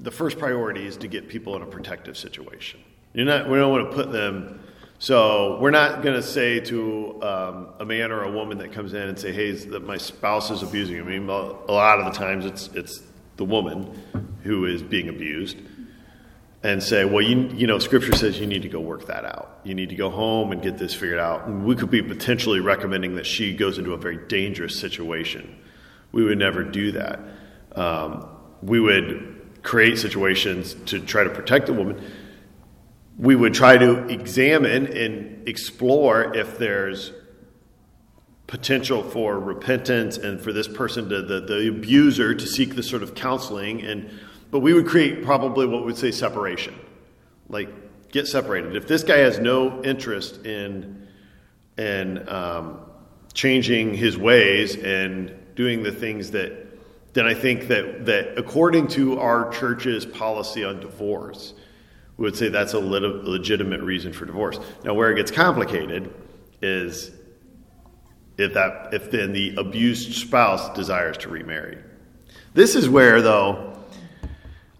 [0.00, 2.80] the first priority is to get people in a protective situation.
[3.12, 4.60] You're not, we don't want to put them.
[4.98, 8.92] So we're not going to say to um, a man or a woman that comes
[8.92, 12.68] in and say, "Hey, my spouse is abusing me." A lot of the times it's
[12.74, 13.02] it's
[13.36, 13.98] the woman
[14.42, 15.56] who is being abused,
[16.62, 19.60] and say, "Well, you you know, Scripture says you need to go work that out.
[19.64, 22.60] You need to go home and get this figured out." And we could be potentially
[22.60, 25.58] recommending that she goes into a very dangerous situation.
[26.12, 27.20] We would never do that.
[27.74, 28.28] Um,
[28.62, 32.02] we would create situations to try to protect the woman,
[33.18, 37.12] we would try to examine and explore if there's
[38.46, 43.02] potential for repentance and for this person to the, the abuser to seek this sort
[43.02, 43.82] of counseling.
[43.82, 44.10] And
[44.50, 46.74] but we would create probably what we'd say separation
[47.50, 47.68] like
[48.10, 48.76] get separated.
[48.76, 51.06] If this guy has no interest in
[51.76, 52.80] in um,
[53.34, 56.59] changing his ways and doing the things that
[57.12, 61.54] then I think that, that according to our church's policy on divorce,
[62.16, 64.58] we would say that's a lit- legitimate reason for divorce.
[64.84, 66.12] Now, where it gets complicated
[66.62, 67.10] is
[68.36, 71.78] if that if then the abused spouse desires to remarry.
[72.54, 73.76] This is where, though,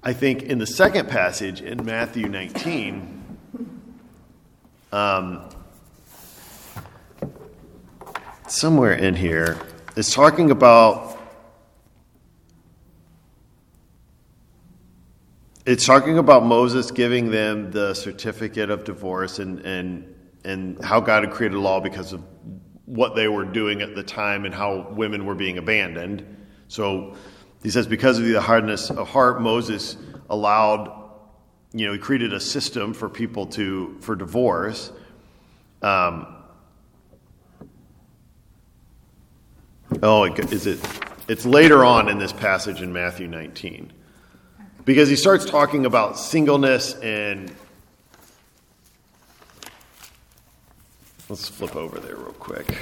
[0.03, 3.39] I think in the second passage in Matthew 19,
[4.93, 5.49] um,
[8.49, 9.59] somewhere in here,
[9.95, 11.20] it's talking about
[15.67, 21.25] it's talking about Moses giving them the certificate of divorce and, and, and how God
[21.25, 22.23] had created a law because of
[22.87, 26.25] what they were doing at the time and how women were being abandoned.
[26.69, 27.17] So
[27.63, 29.97] he says, because of the hardness of heart, Moses
[30.31, 31.11] allowed,
[31.73, 34.91] you know, he created a system for people to, for divorce.
[35.83, 36.27] Um,
[40.03, 40.81] oh, is it?
[41.29, 43.93] It's later on in this passage in Matthew 19
[44.91, 47.55] because he starts talking about singleness and
[51.29, 52.77] let's flip over there real quick.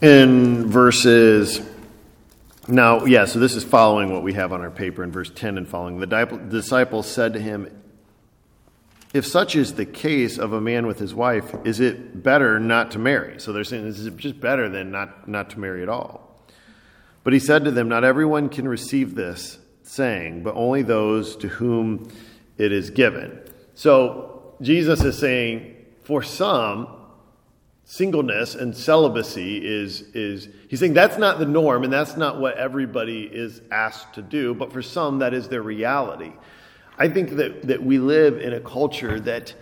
[0.00, 1.69] In verses
[2.70, 5.58] now, yeah, so this is following what we have on our paper in verse 10
[5.58, 5.98] and following.
[5.98, 7.68] The disciples said to him,
[9.12, 12.92] If such is the case of a man with his wife, is it better not
[12.92, 13.40] to marry?
[13.40, 16.42] So they're saying Is it just better than not, not to marry at all.
[17.24, 21.48] But he said to them, Not everyone can receive this saying, but only those to
[21.48, 22.10] whom
[22.56, 23.40] it is given.
[23.74, 26.99] So Jesus is saying, For some,
[27.90, 32.56] singleness and celibacy is is he's saying that's not the norm and that's not what
[32.56, 36.32] everybody is asked to do but for some that is their reality
[37.00, 39.52] i think that that we live in a culture that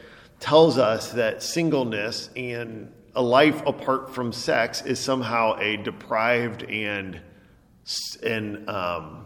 [0.40, 7.18] tells us that singleness and a life apart from sex is somehow a deprived and
[8.22, 9.24] and um,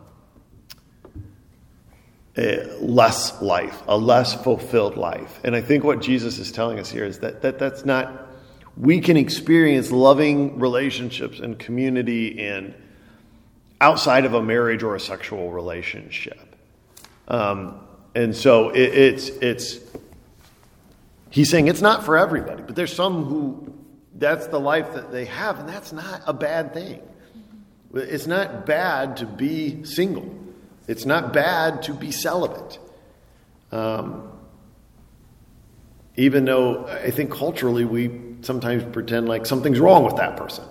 [2.39, 5.41] a less life, a less fulfilled life.
[5.43, 8.32] And I think what Jesus is telling us here is that, that that's not
[8.77, 12.75] we can experience loving relationships and community and
[13.81, 16.57] outside of a marriage or a sexual relationship.
[17.29, 17.81] Um,
[18.15, 19.79] and so it, it's it's
[21.31, 23.75] he's saying it's not for everybody, but there's some who
[24.15, 27.01] that's the life that they have, and that's not a bad thing.
[27.95, 30.35] It's not bad to be single.
[30.89, 32.79] It's not bad to be celibate.
[33.71, 34.31] Um,
[36.17, 38.09] even though I think culturally we
[38.43, 40.65] sometimes pretend like something's wrong with that person.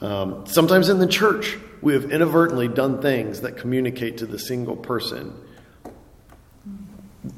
[0.00, 4.76] Um, sometimes in the church, we have inadvertently done things that communicate to the single
[4.76, 5.32] person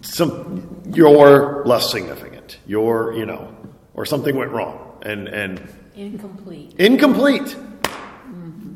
[0.03, 2.59] some you're less significant.
[2.67, 3.55] You're you know,
[3.95, 6.75] or something went wrong, and and Incomplete.
[6.79, 7.57] incomplete,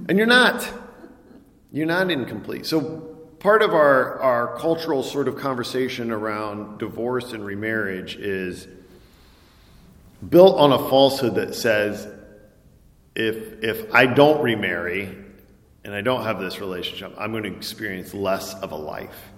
[0.09, 0.68] and you're not.
[1.72, 2.66] You're not incomplete.
[2.66, 2.83] So
[3.38, 8.66] part of our our cultural sort of conversation around divorce and remarriage is
[10.28, 12.08] built on a falsehood that says
[13.14, 15.16] if if I don't remarry
[15.85, 19.30] and I don't have this relationship, I'm going to experience less of a life.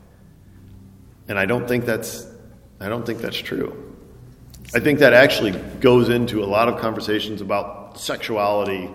[1.27, 2.27] And I don't think that's
[2.81, 3.97] I don't think that's true.
[4.75, 8.91] I think that actually goes into a lot of conversations about sexuality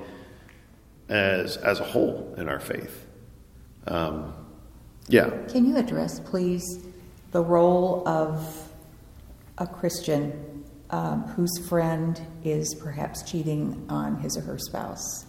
[1.08, 3.06] as as a whole in our faith.
[3.88, 4.34] Um,
[5.08, 6.86] yeah, Can you address, please,
[7.32, 8.70] the role of
[9.58, 10.32] a Christian
[10.90, 15.26] um, whose friend is perhaps cheating on his or her spouse?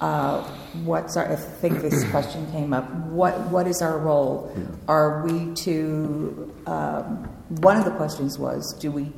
[0.00, 0.42] Uh,
[0.84, 1.30] what's our?
[1.30, 2.92] I think this question came up.
[3.06, 4.54] What What is our role?
[4.88, 6.52] Are we to?
[6.66, 7.28] Um,
[7.60, 9.12] one of the questions was, do we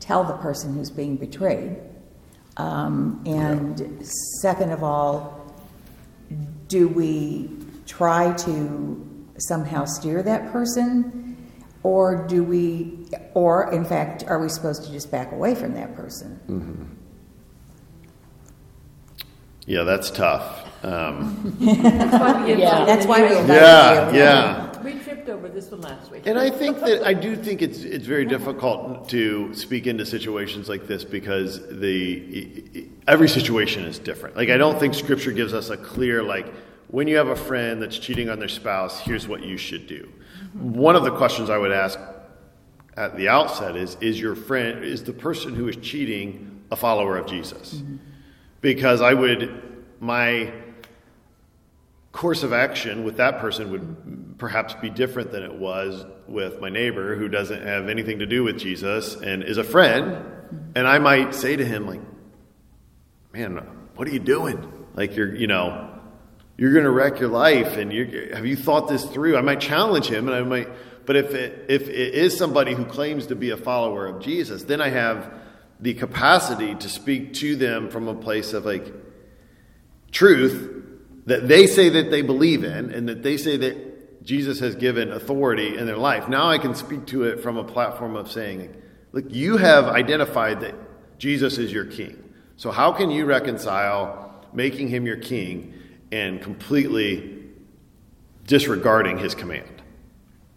[0.00, 1.76] tell the person who's being betrayed?
[2.56, 4.04] Um, and
[4.40, 5.54] second of all,
[6.68, 7.50] do we
[7.86, 11.25] try to somehow steer that person
[11.86, 12.98] or do we
[13.34, 16.30] or in fact are we supposed to just back away from that person
[19.68, 20.64] yeah, that's tough.
[20.84, 24.82] Um, yeah that's why we invited yeah, you yeah.
[24.84, 26.22] We tripped over this one last week.
[26.26, 30.68] And I think that I do think it's it's very difficult to speak into situations
[30.68, 34.36] like this because the every situation is different.
[34.36, 36.46] Like I don't think Scripture gives us a clear like
[36.88, 40.08] when you have a friend that's cheating on their spouse, here's what you should do.
[40.58, 41.98] One of the questions I would ask
[42.96, 47.16] at the outset is is your friend is the person who is cheating a follower
[47.16, 47.74] of Jesus?
[47.74, 47.96] Mm-hmm.
[48.60, 50.52] Because I would my
[52.12, 56.70] course of action with that person would perhaps be different than it was with my
[56.70, 60.06] neighbor who doesn't have anything to do with Jesus and is a friend.
[60.06, 60.56] Mm-hmm.
[60.76, 62.00] And I might say to him, like,
[63.34, 63.56] man,
[63.96, 64.86] what are you doing?
[64.94, 65.95] Like, you're, you know,
[66.56, 69.36] you're going to wreck your life and you have you thought this through?
[69.36, 70.68] I might challenge him and I might,
[71.04, 74.62] but if it, if it is somebody who claims to be a follower of Jesus,
[74.62, 75.32] then I have
[75.80, 78.86] the capacity to speak to them from a place of like
[80.10, 80.84] truth
[81.26, 85.12] that they say that they believe in and that they say that Jesus has given
[85.12, 86.28] authority in their life.
[86.28, 88.74] Now I can speak to it from a platform of saying,
[89.12, 90.74] look, you have identified that
[91.18, 92.22] Jesus is your king.
[92.56, 95.74] So how can you reconcile making him your king
[96.12, 97.44] and completely
[98.46, 99.82] disregarding his command?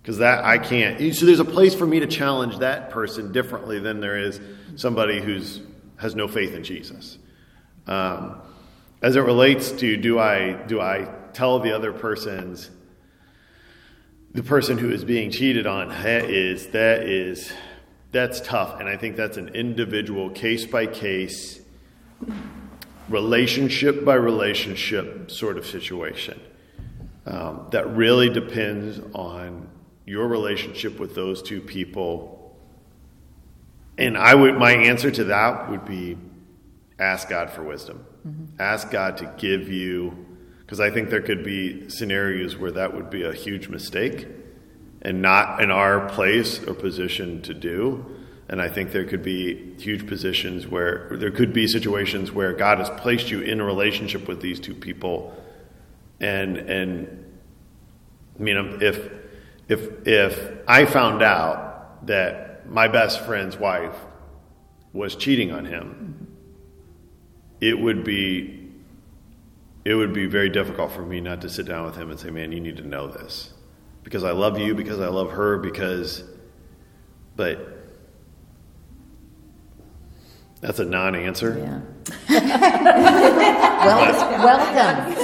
[0.01, 1.13] Because that I can't.
[1.15, 4.39] So there's a place for me to challenge that person differently than there is
[4.75, 5.61] somebody who's
[5.97, 7.17] has no faith in Jesus.
[7.85, 8.41] Um,
[9.01, 12.69] as it relates to do I do I tell the other person's
[14.31, 17.51] the person who is being cheated on that is that is
[18.11, 21.61] that's tough and I think that's an individual case by case
[23.09, 26.39] relationship by relationship sort of situation
[27.25, 29.67] um, that really depends on
[30.05, 32.39] your relationship with those two people
[33.99, 36.17] and I would my answer to that would be
[36.99, 38.05] ask God for wisdom.
[38.27, 38.61] Mm-hmm.
[38.61, 40.25] Ask God to give you,
[40.61, 44.27] because I think there could be scenarios where that would be a huge mistake
[45.01, 48.05] and not in our place or position to do.
[48.49, 52.79] And I think there could be huge positions where there could be situations where God
[52.79, 55.37] has placed you in a relationship with these two people.
[56.19, 57.25] And, and
[58.39, 59.11] I mean, um, if,
[59.67, 63.95] if, if I found out that my best friend's wife
[64.93, 66.35] was cheating on him,
[67.61, 68.55] it would be
[69.85, 72.29] it would be very difficult for me not to sit down with him and say,
[72.29, 73.53] "Man, you need to know this."
[74.03, 76.23] Because I love you, because I love her, because
[77.35, 77.78] but
[80.61, 81.57] that's a non-answer.
[81.57, 81.81] Yeah.
[83.85, 84.11] well,
[84.43, 85.15] welcome.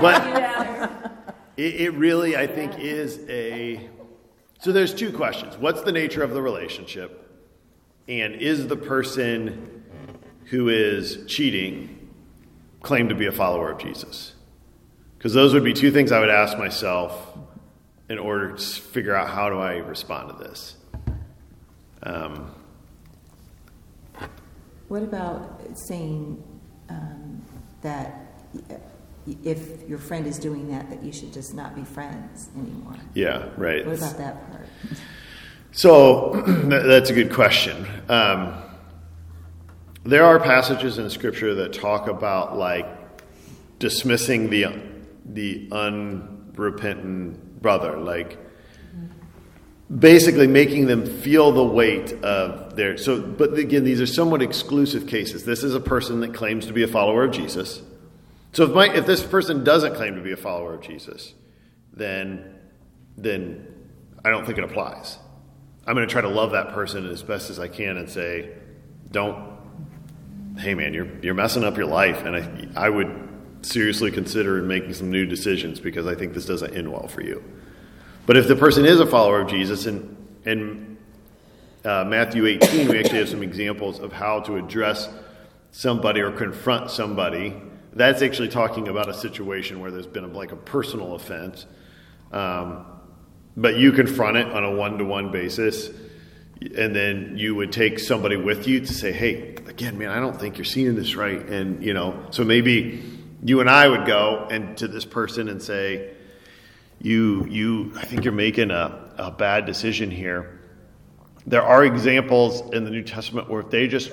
[0.00, 0.40] But
[1.56, 3.88] it, it really, I think, is a.
[4.60, 5.56] So there's two questions.
[5.56, 7.16] What's the nature of the relationship?
[8.08, 9.84] And is the person
[10.46, 12.10] who is cheating
[12.82, 14.34] claim to be a follower of Jesus?
[15.16, 17.38] Because those would be two things I would ask myself
[18.08, 20.76] in order to figure out how do I respond to this.
[22.02, 22.54] Um,
[24.90, 26.42] What about saying
[26.88, 27.44] um,
[27.82, 28.26] that
[29.44, 32.96] if your friend is doing that, that you should just not be friends anymore?
[33.14, 33.86] yeah, right.
[33.86, 34.66] What about that part?
[35.70, 37.86] So that's a good question.
[38.08, 38.60] Um,
[40.02, 42.88] there are passages in Scripture that talk about like
[43.78, 44.76] dismissing the
[45.24, 48.40] the unrepentant brother, like
[49.98, 55.06] basically making them feel the weight of their so but again these are somewhat exclusive
[55.06, 55.44] cases.
[55.44, 57.82] This is a person that claims to be a follower of jesus.
[58.52, 61.34] So if my if this person doesn't claim to be a follower of jesus
[61.92, 62.54] then
[63.16, 63.66] then
[64.24, 65.18] i don't think it applies.
[65.86, 68.50] I'm going to try to love that person as best as i can and say
[69.10, 69.58] don't
[70.58, 73.28] hey man you're you're messing up your life and i i would
[73.62, 77.42] seriously consider making some new decisions because i think this doesn't end well for you
[78.26, 80.98] but if the person is a follower of Jesus, and in
[81.84, 85.08] uh, Matthew 18, we actually have some examples of how to address
[85.72, 87.60] somebody or confront somebody.
[87.92, 91.66] That's actually talking about a situation where there's been a, like a personal offense.
[92.32, 92.86] Um,
[93.56, 95.90] but you confront it on a one to one basis,
[96.60, 100.38] and then you would take somebody with you to say, hey, again, man, I don't
[100.38, 101.40] think you're seeing this right.
[101.48, 103.02] And, you know, so maybe
[103.42, 106.12] you and I would go and to this person and say,
[107.00, 110.60] you you I think you're making a, a bad decision here.
[111.46, 114.12] There are examples in the New Testament where if they just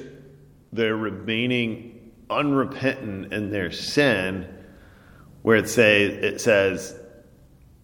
[0.71, 4.47] they're remaining unrepentant in their sin,
[5.41, 6.95] where it say it says,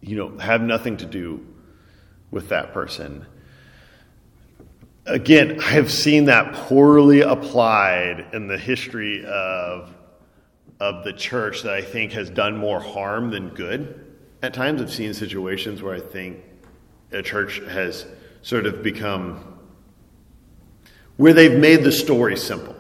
[0.01, 1.45] you know, have nothing to do
[2.31, 3.25] with that person.
[5.05, 9.93] Again, I have seen that poorly applied in the history of
[10.79, 14.02] of the church that I think has done more harm than good
[14.43, 16.43] at times I've seen situations where I think
[17.13, 18.05] a church has
[18.41, 19.57] sort of become
[21.15, 22.75] where they've made the story simple.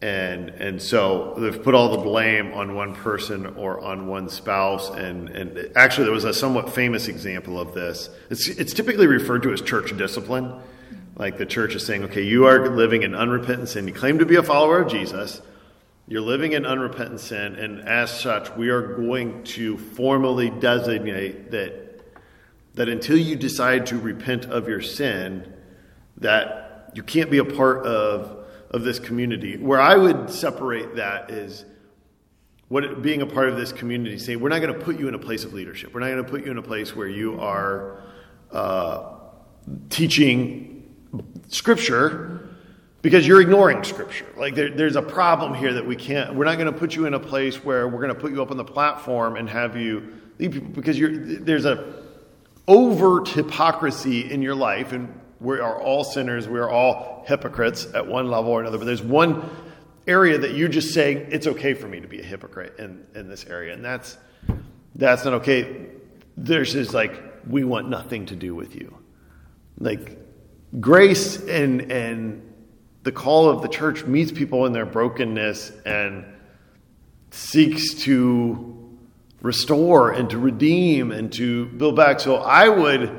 [0.00, 4.88] And and so they've put all the blame on one person or on one spouse.
[4.88, 8.08] And, and actually, there was a somewhat famous example of this.
[8.30, 10.58] It's, it's typically referred to as church discipline.
[11.16, 13.86] Like the church is saying, okay, you are living in unrepentant sin.
[13.86, 15.42] You claim to be a follower of Jesus.
[16.10, 22.00] You're living in unrepentant sin, and as such, we are going to formally designate that,
[22.74, 25.54] that until you decide to repent of your sin,
[26.16, 29.56] that you can't be a part of, of this community.
[29.56, 31.64] Where I would separate that is
[32.66, 35.14] what being a part of this community, saying we're not going to put you in
[35.14, 35.94] a place of leadership.
[35.94, 38.02] We're not going to put you in a place where you are
[38.50, 39.12] uh,
[39.90, 40.92] teaching
[41.46, 42.39] scripture
[43.02, 44.26] because you're ignoring scripture.
[44.36, 47.06] Like there, there's a problem here that we can't we're not going to put you
[47.06, 49.76] in a place where we're going to put you up on the platform and have
[49.76, 51.94] you because you're there's a
[52.66, 58.06] overt hypocrisy in your life and we are all sinners we are all hypocrites at
[58.06, 59.48] one level or another but there's one
[60.06, 63.28] area that you just say it's okay for me to be a hypocrite in, in
[63.28, 64.16] this area and that's
[64.94, 65.86] that's not okay.
[66.36, 68.96] There's just like we want nothing to do with you.
[69.78, 70.18] Like
[70.80, 72.49] grace and and
[73.02, 76.24] the call of the church meets people in their brokenness and
[77.30, 78.76] seeks to
[79.40, 82.20] restore and to redeem and to build back.
[82.20, 83.18] So I would,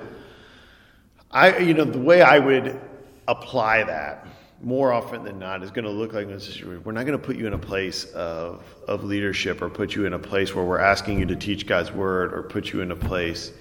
[1.32, 2.80] I you know, the way I would
[3.28, 4.28] apply that
[4.64, 6.62] more often than not is going to look like this.
[6.62, 10.06] We're not going to put you in a place of of leadership or put you
[10.06, 12.92] in a place where we're asking you to teach God's word or put you in
[12.92, 13.52] a place,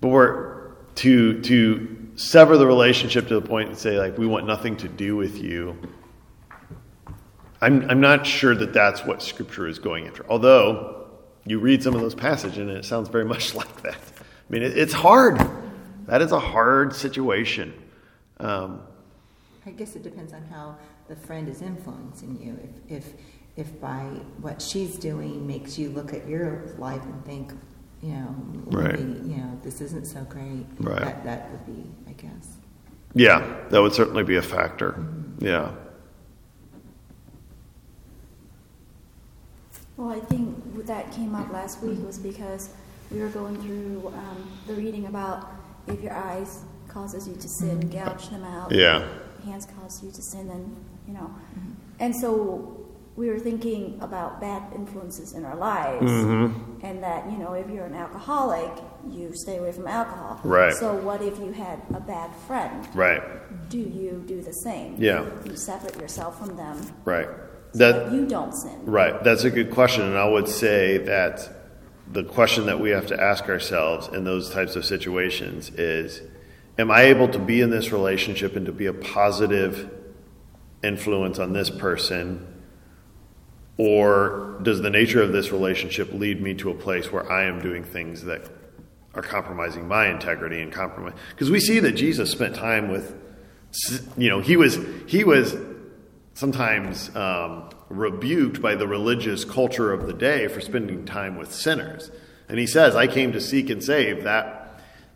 [0.00, 4.44] but we're to to sever the relationship to the point and say like we want
[4.44, 5.78] nothing to do with you.
[7.60, 10.24] I'm, I'm not sure that that's what scripture is going after.
[10.28, 11.06] Although
[11.46, 13.94] you read some of those passages and it sounds very much like that.
[13.94, 15.40] I mean it, it's hard.
[16.06, 17.72] That is a hard situation.
[18.40, 18.82] Um,
[19.64, 22.58] I guess it depends on how the friend is influencing you.
[22.88, 23.12] If, if,
[23.56, 24.02] if by
[24.40, 27.52] what she's doing makes you look at your life and think,
[28.02, 28.34] you know,
[28.66, 28.98] right.
[28.98, 30.66] maybe, you know, this isn't so great.
[30.78, 31.00] Right.
[31.00, 32.56] That, that would be, I guess.
[33.14, 34.92] Yeah, that would certainly be a factor.
[34.92, 35.44] Mm-hmm.
[35.44, 35.70] Yeah.
[39.96, 42.70] Well, I think what that came up last week was because
[43.10, 45.50] we were going through um, the reading about
[45.88, 47.90] if your eyes causes you to sin, mm-hmm.
[47.90, 48.70] gouge them out.
[48.70, 49.08] Yeah.
[49.44, 51.72] Hands cause you to sin, and you know, mm-hmm.
[52.00, 52.77] and so
[53.18, 56.86] we were thinking about bad influences in our lives, mm-hmm.
[56.86, 58.70] and that you know, if you're an alcoholic,
[59.10, 60.40] you stay away from alcohol.
[60.44, 60.72] Right.
[60.72, 62.88] So what if you had a bad friend?
[62.94, 63.20] Right.
[63.70, 64.94] Do you do the same?
[64.98, 65.26] Yeah.
[65.44, 66.80] You separate yourself from them.
[67.04, 67.26] Right.
[67.72, 68.86] So that, that you don't sin.
[68.86, 69.20] Right.
[69.24, 71.40] That's a good question, and I would say that
[72.12, 76.22] the question that we have to ask ourselves in those types of situations is
[76.78, 79.92] am I able to be in this relationship and to be a positive
[80.84, 82.54] influence on this person
[83.78, 87.60] or does the nature of this relationship lead me to a place where I am
[87.62, 88.42] doing things that
[89.14, 91.14] are compromising my integrity and compromise?
[91.30, 93.16] Because we see that Jesus spent time with,
[94.16, 95.56] you know, he was he was
[96.34, 102.10] sometimes um, rebuked by the religious culture of the day for spending time with sinners,
[102.48, 104.58] and he says, "I came to seek and save that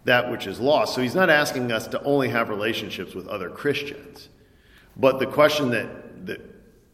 [0.05, 0.95] that which is lost.
[0.95, 4.29] So he's not asking us to only have relationships with other Christians.
[4.97, 6.02] But the question that, that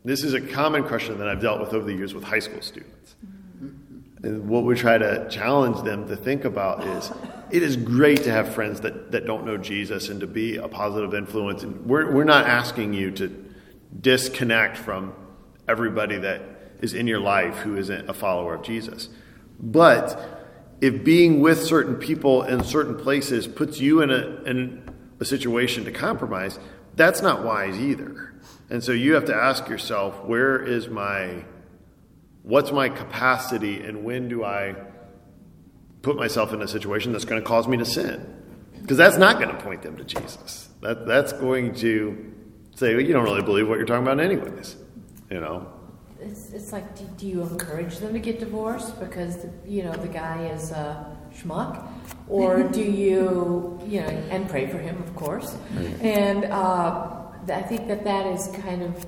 [0.09, 2.62] this is a common question that I've dealt with over the years with high school
[2.62, 3.14] students.
[4.22, 7.12] And what we try to challenge them to think about is
[7.50, 10.66] it is great to have friends that, that don't know Jesus and to be a
[10.66, 11.62] positive influence.
[11.62, 13.52] And we're, we're not asking you to
[14.00, 15.14] disconnect from
[15.68, 16.42] everybody that
[16.80, 19.09] is in your life who isn't a follower of Jesus.
[19.61, 20.38] But
[20.80, 24.88] if being with certain people in certain places puts you in a, in
[25.20, 26.59] a situation to compromise,
[26.94, 28.27] that's not wise either.
[28.70, 31.44] And so you have to ask yourself, where is my,
[32.42, 34.76] what's my capacity and when do I
[36.02, 38.34] put myself in a situation that's going to cause me to sin?
[38.80, 40.68] Because that's not going to point them to Jesus.
[40.82, 42.34] That, that's going to
[42.76, 44.76] say, well, you don't really believe what you're talking about anyways,
[45.30, 45.72] you know?
[46.20, 49.92] It's, it's like, do, do you encourage them to get divorced because, the, you know,
[49.92, 51.86] the guy is a schmuck?
[52.28, 55.56] Or do you, you know, and pray for him, of course.
[56.00, 57.17] And uh,
[57.51, 59.07] I think that that is kind of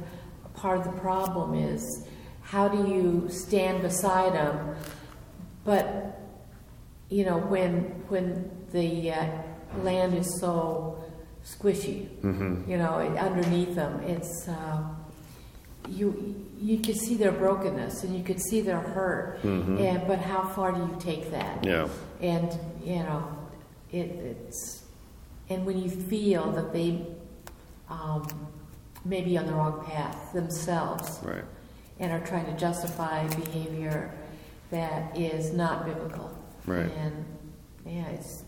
[0.55, 2.07] part of the problem is
[2.43, 4.75] how do you stand beside them,
[5.65, 6.21] but,
[7.09, 9.27] you know, when, when the uh,
[9.83, 11.03] land is so
[11.45, 12.09] squishy,
[12.69, 14.83] you know, underneath them, it's, uh,
[15.89, 19.43] you you could see their brokenness and you could see their hurt.
[19.43, 21.65] And but how far do you take that?
[21.65, 21.89] Yeah.
[22.21, 22.53] and
[22.85, 23.27] you know
[23.91, 24.85] it, it's
[25.49, 27.07] and when you feel that they
[27.91, 28.27] um,
[29.05, 31.45] may be on the wrong path themselves Right.
[31.99, 34.13] and are trying to justify behavior
[34.71, 36.31] that is not biblical
[36.67, 36.91] Right.
[36.97, 37.25] and
[37.87, 38.45] yeah it's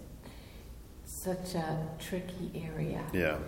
[1.05, 3.39] such a tricky area Yeah.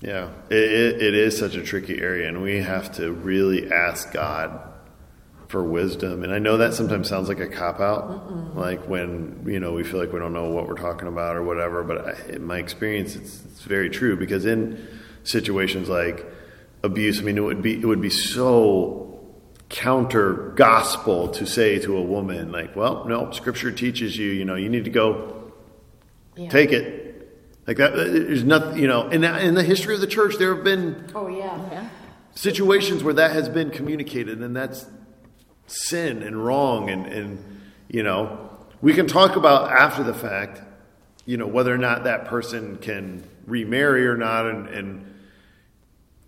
[0.00, 0.30] Yeah.
[0.48, 4.60] It, it, it is such a tricky area, and we have to really ask God
[5.48, 6.22] for wisdom.
[6.22, 9.82] And I know that sometimes sounds like a cop out, like when, you know, we
[9.82, 11.82] feel like we don't know what we're talking about or whatever.
[11.82, 14.86] But I, in my experience, it's, it's very true because in
[15.28, 16.26] situations like
[16.82, 19.04] abuse, I mean, it would be, it would be so
[19.68, 24.54] counter gospel to say to a woman, like, well, no, scripture teaches you, you know,
[24.54, 25.52] you need to go
[26.36, 26.48] yeah.
[26.48, 27.04] take it.
[27.66, 30.64] Like that, there's nothing, you know, in, in the history of the church, there have
[30.64, 31.88] been oh yeah Yeah.
[32.34, 34.86] situations where that has been communicated, and that's
[35.66, 36.88] sin and wrong.
[36.88, 38.48] And, and, you know,
[38.80, 40.62] we can talk about after the fact,
[41.26, 44.46] you know, whether or not that person can remarry or not.
[44.46, 45.17] And, and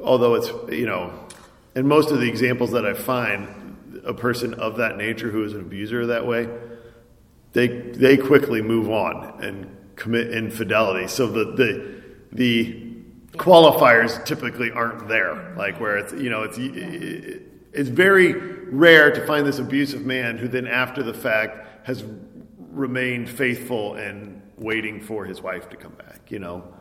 [0.03, 1.13] although it's, you know,
[1.75, 3.49] in most of the examples that I find,
[4.05, 6.49] a person of that nature who is an abuser that way,
[7.53, 11.09] they they quickly move on and commit infidelity.
[11.09, 12.87] So the the the
[13.33, 15.55] qualifiers typically aren't there.
[15.57, 16.59] Like where it's you know it's
[17.73, 22.05] it's very rare to find this abusive man who then after the fact has
[22.71, 26.31] remained faithful and waiting for his wife to come back.
[26.31, 26.75] You know,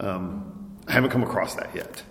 [0.00, 2.02] um, I haven't come across that yet.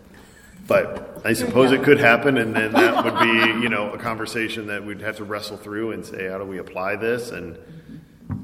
[0.68, 4.68] But I suppose it could happen, and then that would be, you know, a conversation
[4.68, 7.58] that we'd have to wrestle through and say, how do we apply this, and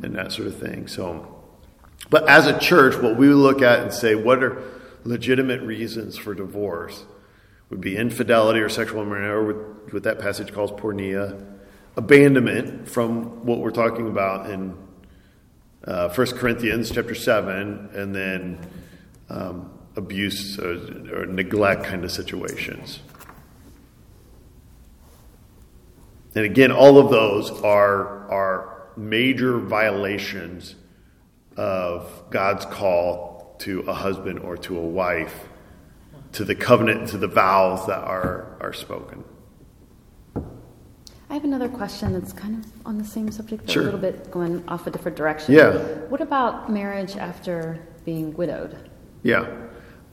[0.03, 0.87] and that sort of thing.
[0.87, 1.43] So,
[2.09, 4.61] but as a church, what we look at and say, what are
[5.03, 7.05] legitimate reasons for divorce?
[7.71, 9.53] Would be infidelity or sexual immorality, or
[9.91, 11.43] what- that passage calls porneia,
[11.97, 14.73] abandonment from what we're talking about in
[15.85, 18.59] uh, 1 Corinthians chapter 7, and then
[19.29, 20.73] um, abuse or,
[21.13, 22.99] or neglect kind of situations.
[26.33, 30.75] And again, all of those are, are major violations
[31.57, 35.47] of God's call to a husband or to a wife,
[36.33, 39.23] to the covenant, to the vows that are, are spoken.
[41.29, 43.83] I have another question that's kind of on the same subject, but Sure.
[43.83, 45.53] a little bit going off a different direction.
[45.53, 45.77] Yeah.
[46.09, 48.77] What about marriage after being widowed?
[49.23, 49.47] Yeah.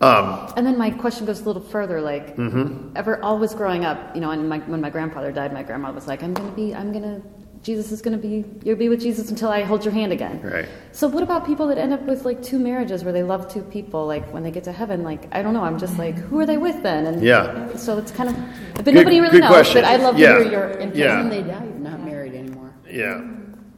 [0.00, 2.96] Um, And then my question goes a little further, like, Mm-hmm.
[2.96, 6.06] ever always growing up, you know, and my, when my grandfather died, my grandma was
[6.06, 7.20] like, "I'm going to be, I'm going to,
[7.64, 10.40] Jesus is going to be, you'll be with Jesus until I hold your hand again."
[10.40, 10.68] Right.
[10.92, 13.62] So what about people that end up with like two marriages where they love two
[13.62, 14.06] people?
[14.06, 16.46] Like when they get to heaven, like I don't know, I'm just like, who are
[16.46, 17.06] they with then?
[17.06, 17.74] And Yeah.
[17.74, 18.36] So it's kind of,
[18.76, 19.50] but Good- nobody really good knows.
[19.50, 19.82] question.
[19.82, 20.34] But I'd love Yeah.
[20.34, 20.96] to hear your input.
[20.96, 21.28] Yeah.
[21.28, 22.72] They die, you're not married anymore.
[22.88, 23.20] Yeah.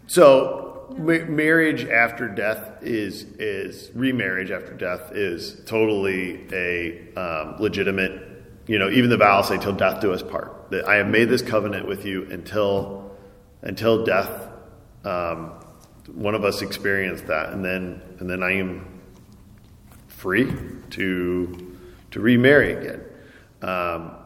[0.06, 8.26] So ma- marriage after death is is remarriage after death is totally a um, legitimate.
[8.66, 11.28] You know, even the vows say, "Till death do us part." That I have made
[11.28, 13.10] this covenant with you until
[13.62, 14.48] until death.
[15.04, 15.52] Um,
[16.12, 19.00] one of us experienced that, and then and then I am
[20.08, 20.52] free
[20.90, 21.76] to
[22.10, 23.00] to remarry again.
[23.62, 24.16] Um,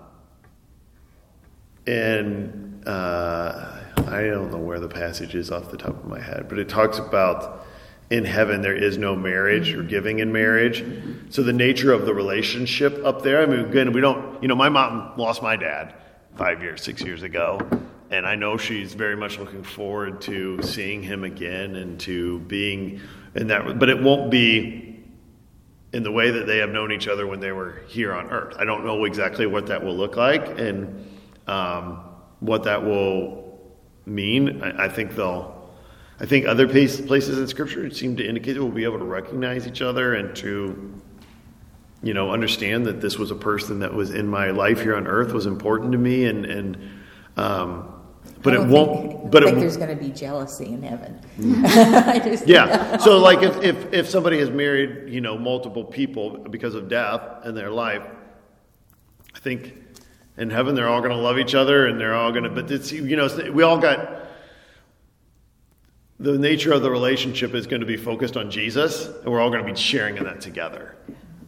[1.87, 3.74] and uh,
[4.09, 6.69] I don't know where the passage is off the top of my head, but it
[6.69, 7.67] talks about
[8.11, 10.85] in heaven there is no marriage or giving in marriage.
[11.31, 14.55] So the nature of the relationship up there, I mean, again, we don't, you know,
[14.55, 15.95] my mom lost my dad
[16.37, 17.61] five years, six years ago.
[18.11, 23.01] And I know she's very much looking forward to seeing him again and to being
[23.35, 25.03] in that, but it won't be
[25.93, 28.55] in the way that they have known each other when they were here on earth.
[28.59, 31.09] I don't know exactly what that will look like and
[31.47, 32.01] um,
[32.41, 33.44] what that will
[34.07, 34.63] mean.
[34.63, 35.53] I, I think they'll.
[36.21, 39.05] I think other place, places in Scripture seem to indicate that we'll be able to
[39.05, 41.03] recognize each other and to,
[42.05, 45.09] you know, understand that this was a person that was in my life here on
[45.09, 46.79] earth was important to me, and and
[47.37, 47.95] um,
[48.43, 49.11] but it won't.
[49.11, 51.19] Think, but I it there's going to be jealousy in heaven.
[51.65, 52.99] I just, yeah.
[52.99, 57.45] So like if, if if somebody has married, you know, multiple people because of death
[57.45, 58.03] in their life,
[59.35, 59.84] I think
[60.37, 62.51] in heaven they're all going to love each other and they're all going to.
[62.51, 64.23] But it's you know we all got
[66.21, 69.51] the nature of the relationship is going to be focused on Jesus, and we're all
[69.51, 70.97] going to be sharing in that together.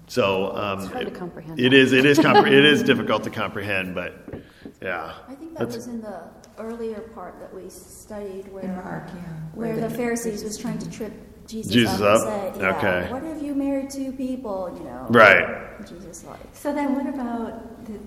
[0.09, 1.73] So um, It's hard to it- comprehend It that.
[1.77, 1.93] is.
[1.93, 2.19] It is.
[2.19, 4.15] Compre- it is difficult to comprehend, but
[4.83, 5.15] yeah.
[5.29, 6.21] I think that That's- was in the
[6.59, 9.15] earlier part that we studied where In Mark, yeah.
[9.55, 11.13] where Where the, the- Pharisees was trying to trip
[11.47, 12.45] Jesus, Jesus up, up?
[12.45, 13.13] and say, yeah, Okay.
[13.13, 14.73] What if you married two people?
[14.77, 15.77] You know, Right.
[15.87, 17.99] Jesus like, So then, what about the,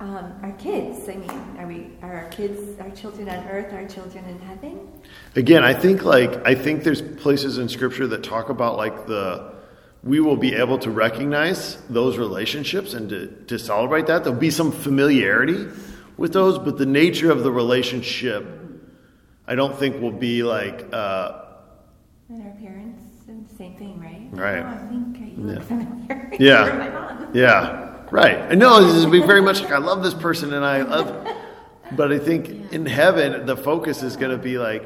[0.00, 1.08] um, our kids?
[1.08, 4.80] I mean, are we are our kids our children on earth, our children in heaven?
[5.36, 9.54] Again, I think like I think there's places in scripture that talk about like the
[10.02, 14.22] we will be able to recognize those relationships and to, to celebrate that.
[14.22, 15.66] There'll be some familiarity
[16.18, 18.46] with those, but the nature of the relationship
[19.46, 21.40] I don't think will be like uh,
[22.28, 24.28] And our parents, and the same thing, right?
[24.32, 24.62] Right.
[24.62, 25.64] Oh, I think you look Yeah.
[25.64, 26.32] familiar.
[26.40, 26.66] Yeah.
[26.66, 27.30] You're my mom.
[27.34, 27.83] Yeah,
[28.14, 28.38] right.
[28.52, 31.36] I know this is be very much like I love this person and I love,
[31.92, 34.84] but I think in heaven the focus is going to be like,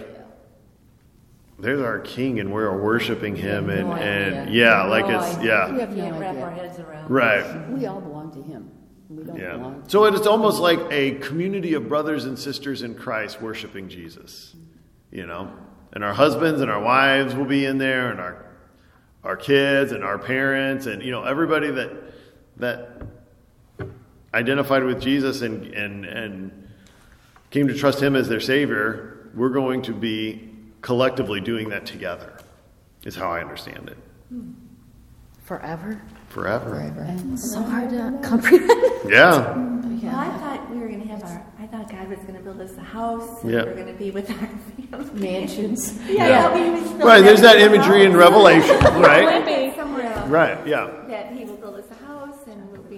[1.59, 4.65] there's our King and we're worshiping Him and No and idea.
[4.67, 5.47] yeah, like No it's idea.
[5.51, 7.11] yeah, We have Can't no wrap our heads around.
[7.11, 7.69] right.
[7.71, 8.71] We all belong to Him.
[9.11, 9.57] We don't Yeah.
[9.57, 9.83] belong.
[9.89, 14.55] So it's almost like a community of brothers and sisters in Christ worshiping Jesus.
[15.11, 15.51] You know?
[15.93, 18.45] And our husbands and our wives will be in there and our
[19.25, 21.91] our kids and our parents and you know everybody that
[22.59, 23.03] that
[24.35, 26.69] identified with Jesus and and and
[27.51, 30.51] came to trust him as their savior, we're going to be
[30.83, 32.39] collectively doing that together.
[33.05, 33.97] Is how I understand it.
[35.45, 36.03] Forever?
[36.29, 36.85] Forever.
[37.33, 38.71] It's so hard to comprehend.
[39.09, 39.57] Yeah.
[39.57, 41.47] Well, I thought we were going to have our.
[41.59, 43.43] I thought God was going to build us a house.
[43.43, 43.63] And Yeah.
[43.63, 45.21] we were going to be with our family.
[45.21, 45.99] Mansions.
[46.09, 48.17] Yeah, we was Right, there's that us a imagery in.
[48.17, 49.75] Revelation, right?
[49.77, 50.29] Somewhere else.
[50.29, 50.91] Right, yeah.
[51.09, 52.08] That He will build us a house, and we'll be.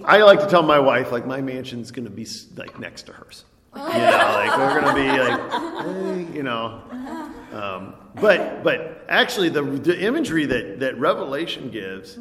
[0.04, 2.26] I like to tell my wife, like, my mansion's going to be
[2.56, 3.44] like next to hers.
[3.74, 6.82] You know, like we're going to be like, eh, you know.
[7.52, 12.18] Um, but but actually, the the imagery that that Revelation gives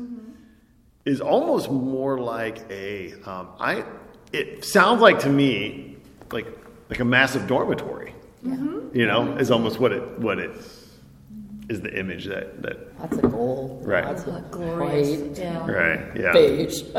[1.06, 3.14] is almost more like a.
[3.26, 3.84] Um, I
[4.32, 5.98] it sounds like to me
[6.32, 6.46] like
[6.90, 8.14] like a massive dormitory.
[8.44, 10.52] You know, is almost what it what it
[11.70, 13.80] is the image that that That's a goal.
[13.84, 14.04] Right.
[14.04, 15.10] That's a Glorious.
[15.10, 15.68] white Yeah.
[15.72, 16.32] right yeah.
[16.34, 16.84] beige.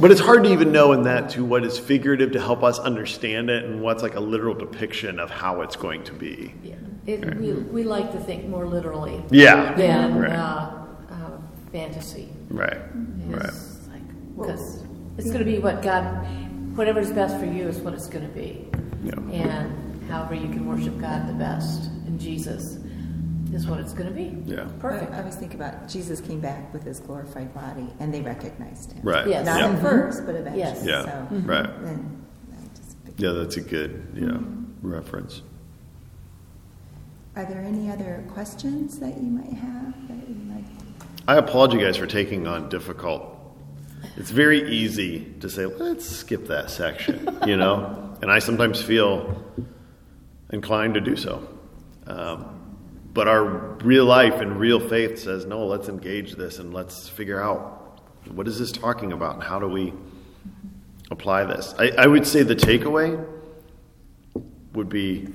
[0.00, 2.78] But it's hard to even know in that to what is figurative to help us
[2.78, 6.54] understand it and what's like a literal depiction of how it's going to be.
[6.62, 6.76] Yeah.
[7.06, 9.74] It, we, we like to think more literally Yeah.
[9.74, 10.32] than Right.
[10.32, 10.70] uh,
[11.10, 11.30] uh,
[11.72, 12.28] fantasy.
[12.48, 12.76] Right.
[13.26, 13.44] Right.
[13.46, 14.84] It's like, because
[15.16, 16.04] it's going to be what God,
[16.76, 18.68] whatever's best for you is what it's going to be.
[19.02, 19.14] Yeah.
[19.32, 22.78] And however you can worship God the best in Jesus
[23.52, 24.36] is what it's going to be.
[24.44, 24.66] Yeah.
[24.78, 25.12] Perfect.
[25.12, 28.92] I, I was thinking about Jesus came back with his glorified body, and they recognized
[28.92, 29.02] him.
[29.02, 29.26] Right.
[29.26, 29.46] Yes.
[29.46, 29.70] Not Yeah.
[29.76, 30.58] at first, but eventually.
[30.62, 30.84] Yes.
[30.84, 31.02] Yeah.
[31.04, 31.82] So Right.
[31.84, 34.38] then I just Yeah, that's a good yeah
[34.82, 35.42] reference.
[37.36, 40.64] Are there any other questions that you might have that you might?
[41.28, 43.34] I applaud you guys for taking on difficult.
[44.16, 48.16] It's very easy to say, let's skip that section, you know?
[48.22, 49.44] And I sometimes feel
[50.50, 51.46] inclined to do so.
[52.06, 52.57] Um,
[53.18, 53.42] but our
[53.82, 58.46] real life and real faith says, no, let's engage this and let's figure out what
[58.46, 59.92] is this talking about and how do we
[61.10, 61.74] apply this.
[61.80, 63.26] I, I would say the takeaway
[64.72, 65.26] would be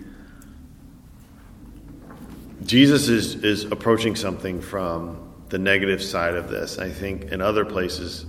[2.64, 6.80] Jesus is, is approaching something from the negative side of this.
[6.80, 8.26] I think in other places,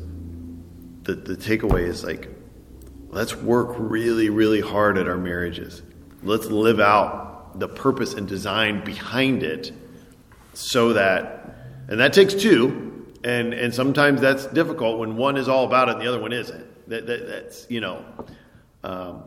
[1.04, 2.28] the, the takeaway is like,
[3.08, 5.80] let's work really, really hard at our marriages.
[6.24, 9.72] Let's live out the purpose and design behind it
[10.54, 11.56] so that,
[11.88, 15.92] and that takes two, and, and sometimes that's difficult when one is all about it
[15.92, 16.88] and the other one isn't.
[16.88, 18.04] That, that, that's, you know,
[18.82, 19.22] um,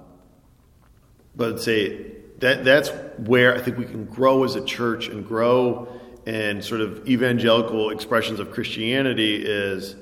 [1.35, 5.87] but say that that's where I think we can grow as a church and grow
[6.25, 9.95] and sort of evangelical expressions of Christianity is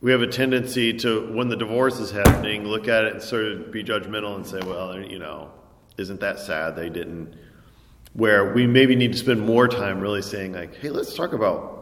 [0.00, 3.44] we have a tendency to when the divorce is happening look at it and sort
[3.44, 5.50] of be judgmental and say well you know
[5.98, 7.34] isn't that sad they didn't
[8.12, 11.80] where we maybe need to spend more time really saying like hey let's talk about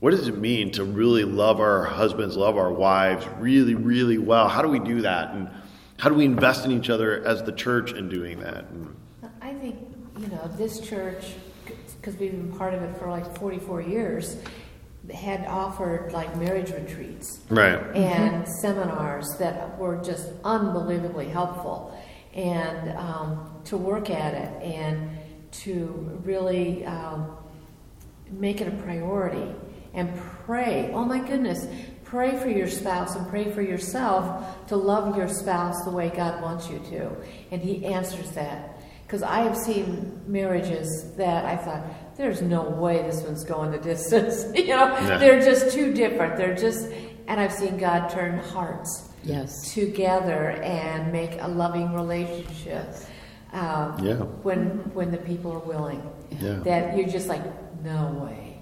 [0.00, 4.48] what does it mean to really love our husbands love our wives really really well?
[4.48, 5.34] How do we do that?
[5.34, 5.50] And
[6.00, 8.64] how do we invest in each other as the church in doing that?
[8.70, 8.96] And,
[9.42, 9.76] I think,
[10.18, 11.34] you know, this church,
[12.00, 14.36] because we've been part of it for like 44 years,
[15.12, 17.94] had offered like marriage retreats right.
[17.94, 21.98] and seminars that were just unbelievably helpful.
[22.34, 25.10] And um, to work at it and
[25.52, 27.36] to really um,
[28.30, 29.52] make it a priority
[29.94, 30.16] and
[30.46, 30.90] pray.
[30.94, 31.66] Oh my goodness,
[32.04, 36.40] pray for your spouse and pray for yourself to love your spouse the way God
[36.40, 37.10] wants you to.
[37.50, 38.76] And He answers that.
[39.06, 41.84] Because I have seen marriages that I thought,
[42.16, 44.44] there's no way this one's going the distance.
[44.54, 45.18] you know, Yeah.
[45.18, 46.36] they're just too different.
[46.36, 46.86] They're just,
[47.26, 49.72] and I've seen God turn hearts Yes.
[49.74, 52.86] together and make a loving relationship.
[53.52, 54.14] Um, Yeah.
[54.42, 54.64] When
[54.94, 56.02] when the people are willing.
[56.40, 56.60] Yeah.
[56.64, 57.42] That you're just like,
[57.82, 58.58] no way.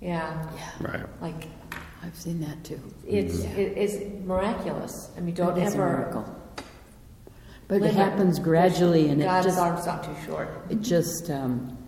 [0.00, 0.44] Yeah.
[0.56, 0.70] yeah.
[0.90, 1.48] right Like
[2.02, 2.80] I've seen that too.
[3.06, 3.50] it's Yeah.
[3.50, 5.10] it, it's miraculous.
[5.16, 5.86] I mean, don't It is ever.
[5.86, 6.24] miracle.
[7.68, 10.48] But it limit happens gradually, and it God's just arms not too short.
[10.68, 11.78] It just, um,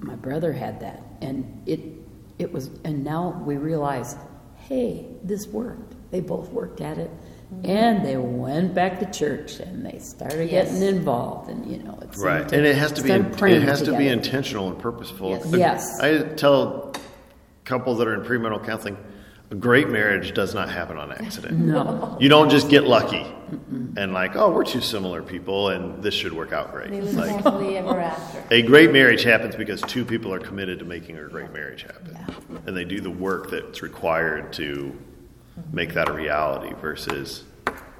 [0.00, 1.80] my brother had that, and it,
[2.38, 4.16] it was, and now we realize,
[4.56, 5.94] hey, this worked.
[6.10, 7.10] They both worked at it,
[7.64, 10.72] and they went back to church, and they started Yes.
[10.72, 13.62] getting involved, and you know, it's right and it has to be start praying it
[13.62, 15.52] has to be intentional and purposeful Yes.
[15.52, 16.00] A- Yes.
[16.00, 16.92] i tell
[17.64, 18.96] couples that are in premarital counseling
[19.50, 23.24] a great marriage does not happen on accident No, you don't just get lucky
[23.96, 27.14] and like oh we're two similar people and this should work out great They live
[27.14, 28.42] like happily ever after.
[28.54, 32.16] a great marriage happens because two people are committed to making a great marriage happen
[32.66, 34.96] and they do the work that's required to
[35.72, 37.44] make that a reality versus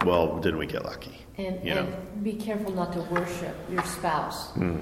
[0.05, 1.87] well didn't we get lucky And, you know
[2.23, 4.51] be careful not to worship your spouse.
[4.53, 4.79] Hmm.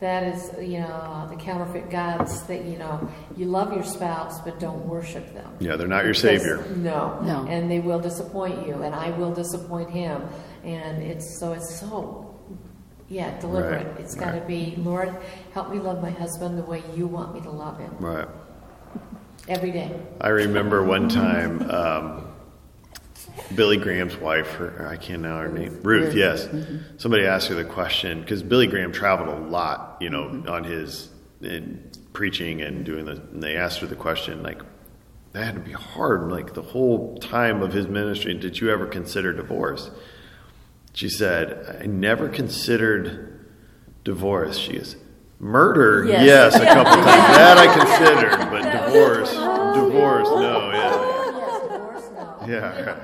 [0.00, 4.58] That is, you know, the counterfeit gods that, you know, you love your spouse, but
[4.58, 5.48] don't worship them.
[5.60, 7.20] yeah they're not your Because- savior No.
[7.22, 7.46] No.
[7.48, 10.20] And they will disappoint you, and I will disappoint him.
[10.64, 12.34] And it's so, it's so,
[13.08, 13.86] yeah, deliberate.
[13.86, 14.48] Right, It's got to right.
[14.48, 15.14] be, Lord,
[15.54, 18.26] help me love my husband the way you want me to love him right
[19.48, 19.90] every day.
[20.20, 22.28] I remember one time um,
[23.54, 26.14] Billy Graham's wife, her, I can't know her name, Ruth.
[26.14, 26.48] Yes,
[26.96, 31.08] somebody asked her the question because Billy Graham traveled a lot, you know, on his
[31.40, 33.12] in preaching and doing the.
[33.12, 34.62] And they asked her the question like,
[35.32, 38.34] that had to be hard, like the whole time of his ministry.
[38.34, 39.90] Did you ever consider divorce?
[40.92, 43.48] She said, I never considered
[44.04, 44.58] divorce.
[44.58, 44.96] She is
[45.42, 46.04] murder.
[46.06, 46.24] Yes.
[46.24, 47.36] Yes, a couple times.
[47.36, 50.92] That I considered, but divorce, divorce, no, yeah.
[51.36, 52.46] Yes, divorce, no.
[52.48, 52.96] Yeah.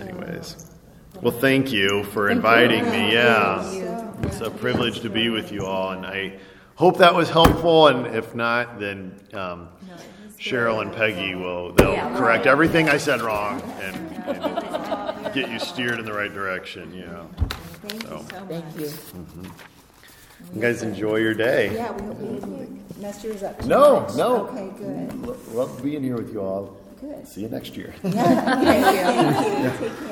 [0.00, 0.70] Anyways,
[1.22, 3.12] well, thank you for inviting me.
[3.12, 6.38] Yeah, it's a privilege to be with you all, and I
[6.76, 7.88] hope that was helpful.
[7.88, 9.68] And if not, then um,
[10.38, 13.96] Cheryl and Peggy will they'll correct everything I said wrong and,
[14.26, 14.42] and
[15.34, 16.92] get you steered in the right direction.
[16.94, 17.06] yeah.
[17.06, 17.28] know,
[17.86, 18.26] Thank you So.
[18.30, 18.48] so much.
[18.48, 18.86] thank you.
[18.86, 19.44] Mm-hmm.
[20.54, 21.74] you guys enjoy your day.
[21.74, 24.14] Yeah, we hope we didn't mess yours up too No, much.
[24.16, 24.46] no.
[24.48, 25.48] Okay, good.
[25.54, 26.76] Love being here with you all.
[27.00, 27.26] Good.
[27.28, 27.94] See you next year.
[28.02, 29.32] Yeah, thank you.
[29.32, 29.88] Thank you.
[29.88, 30.04] Take care.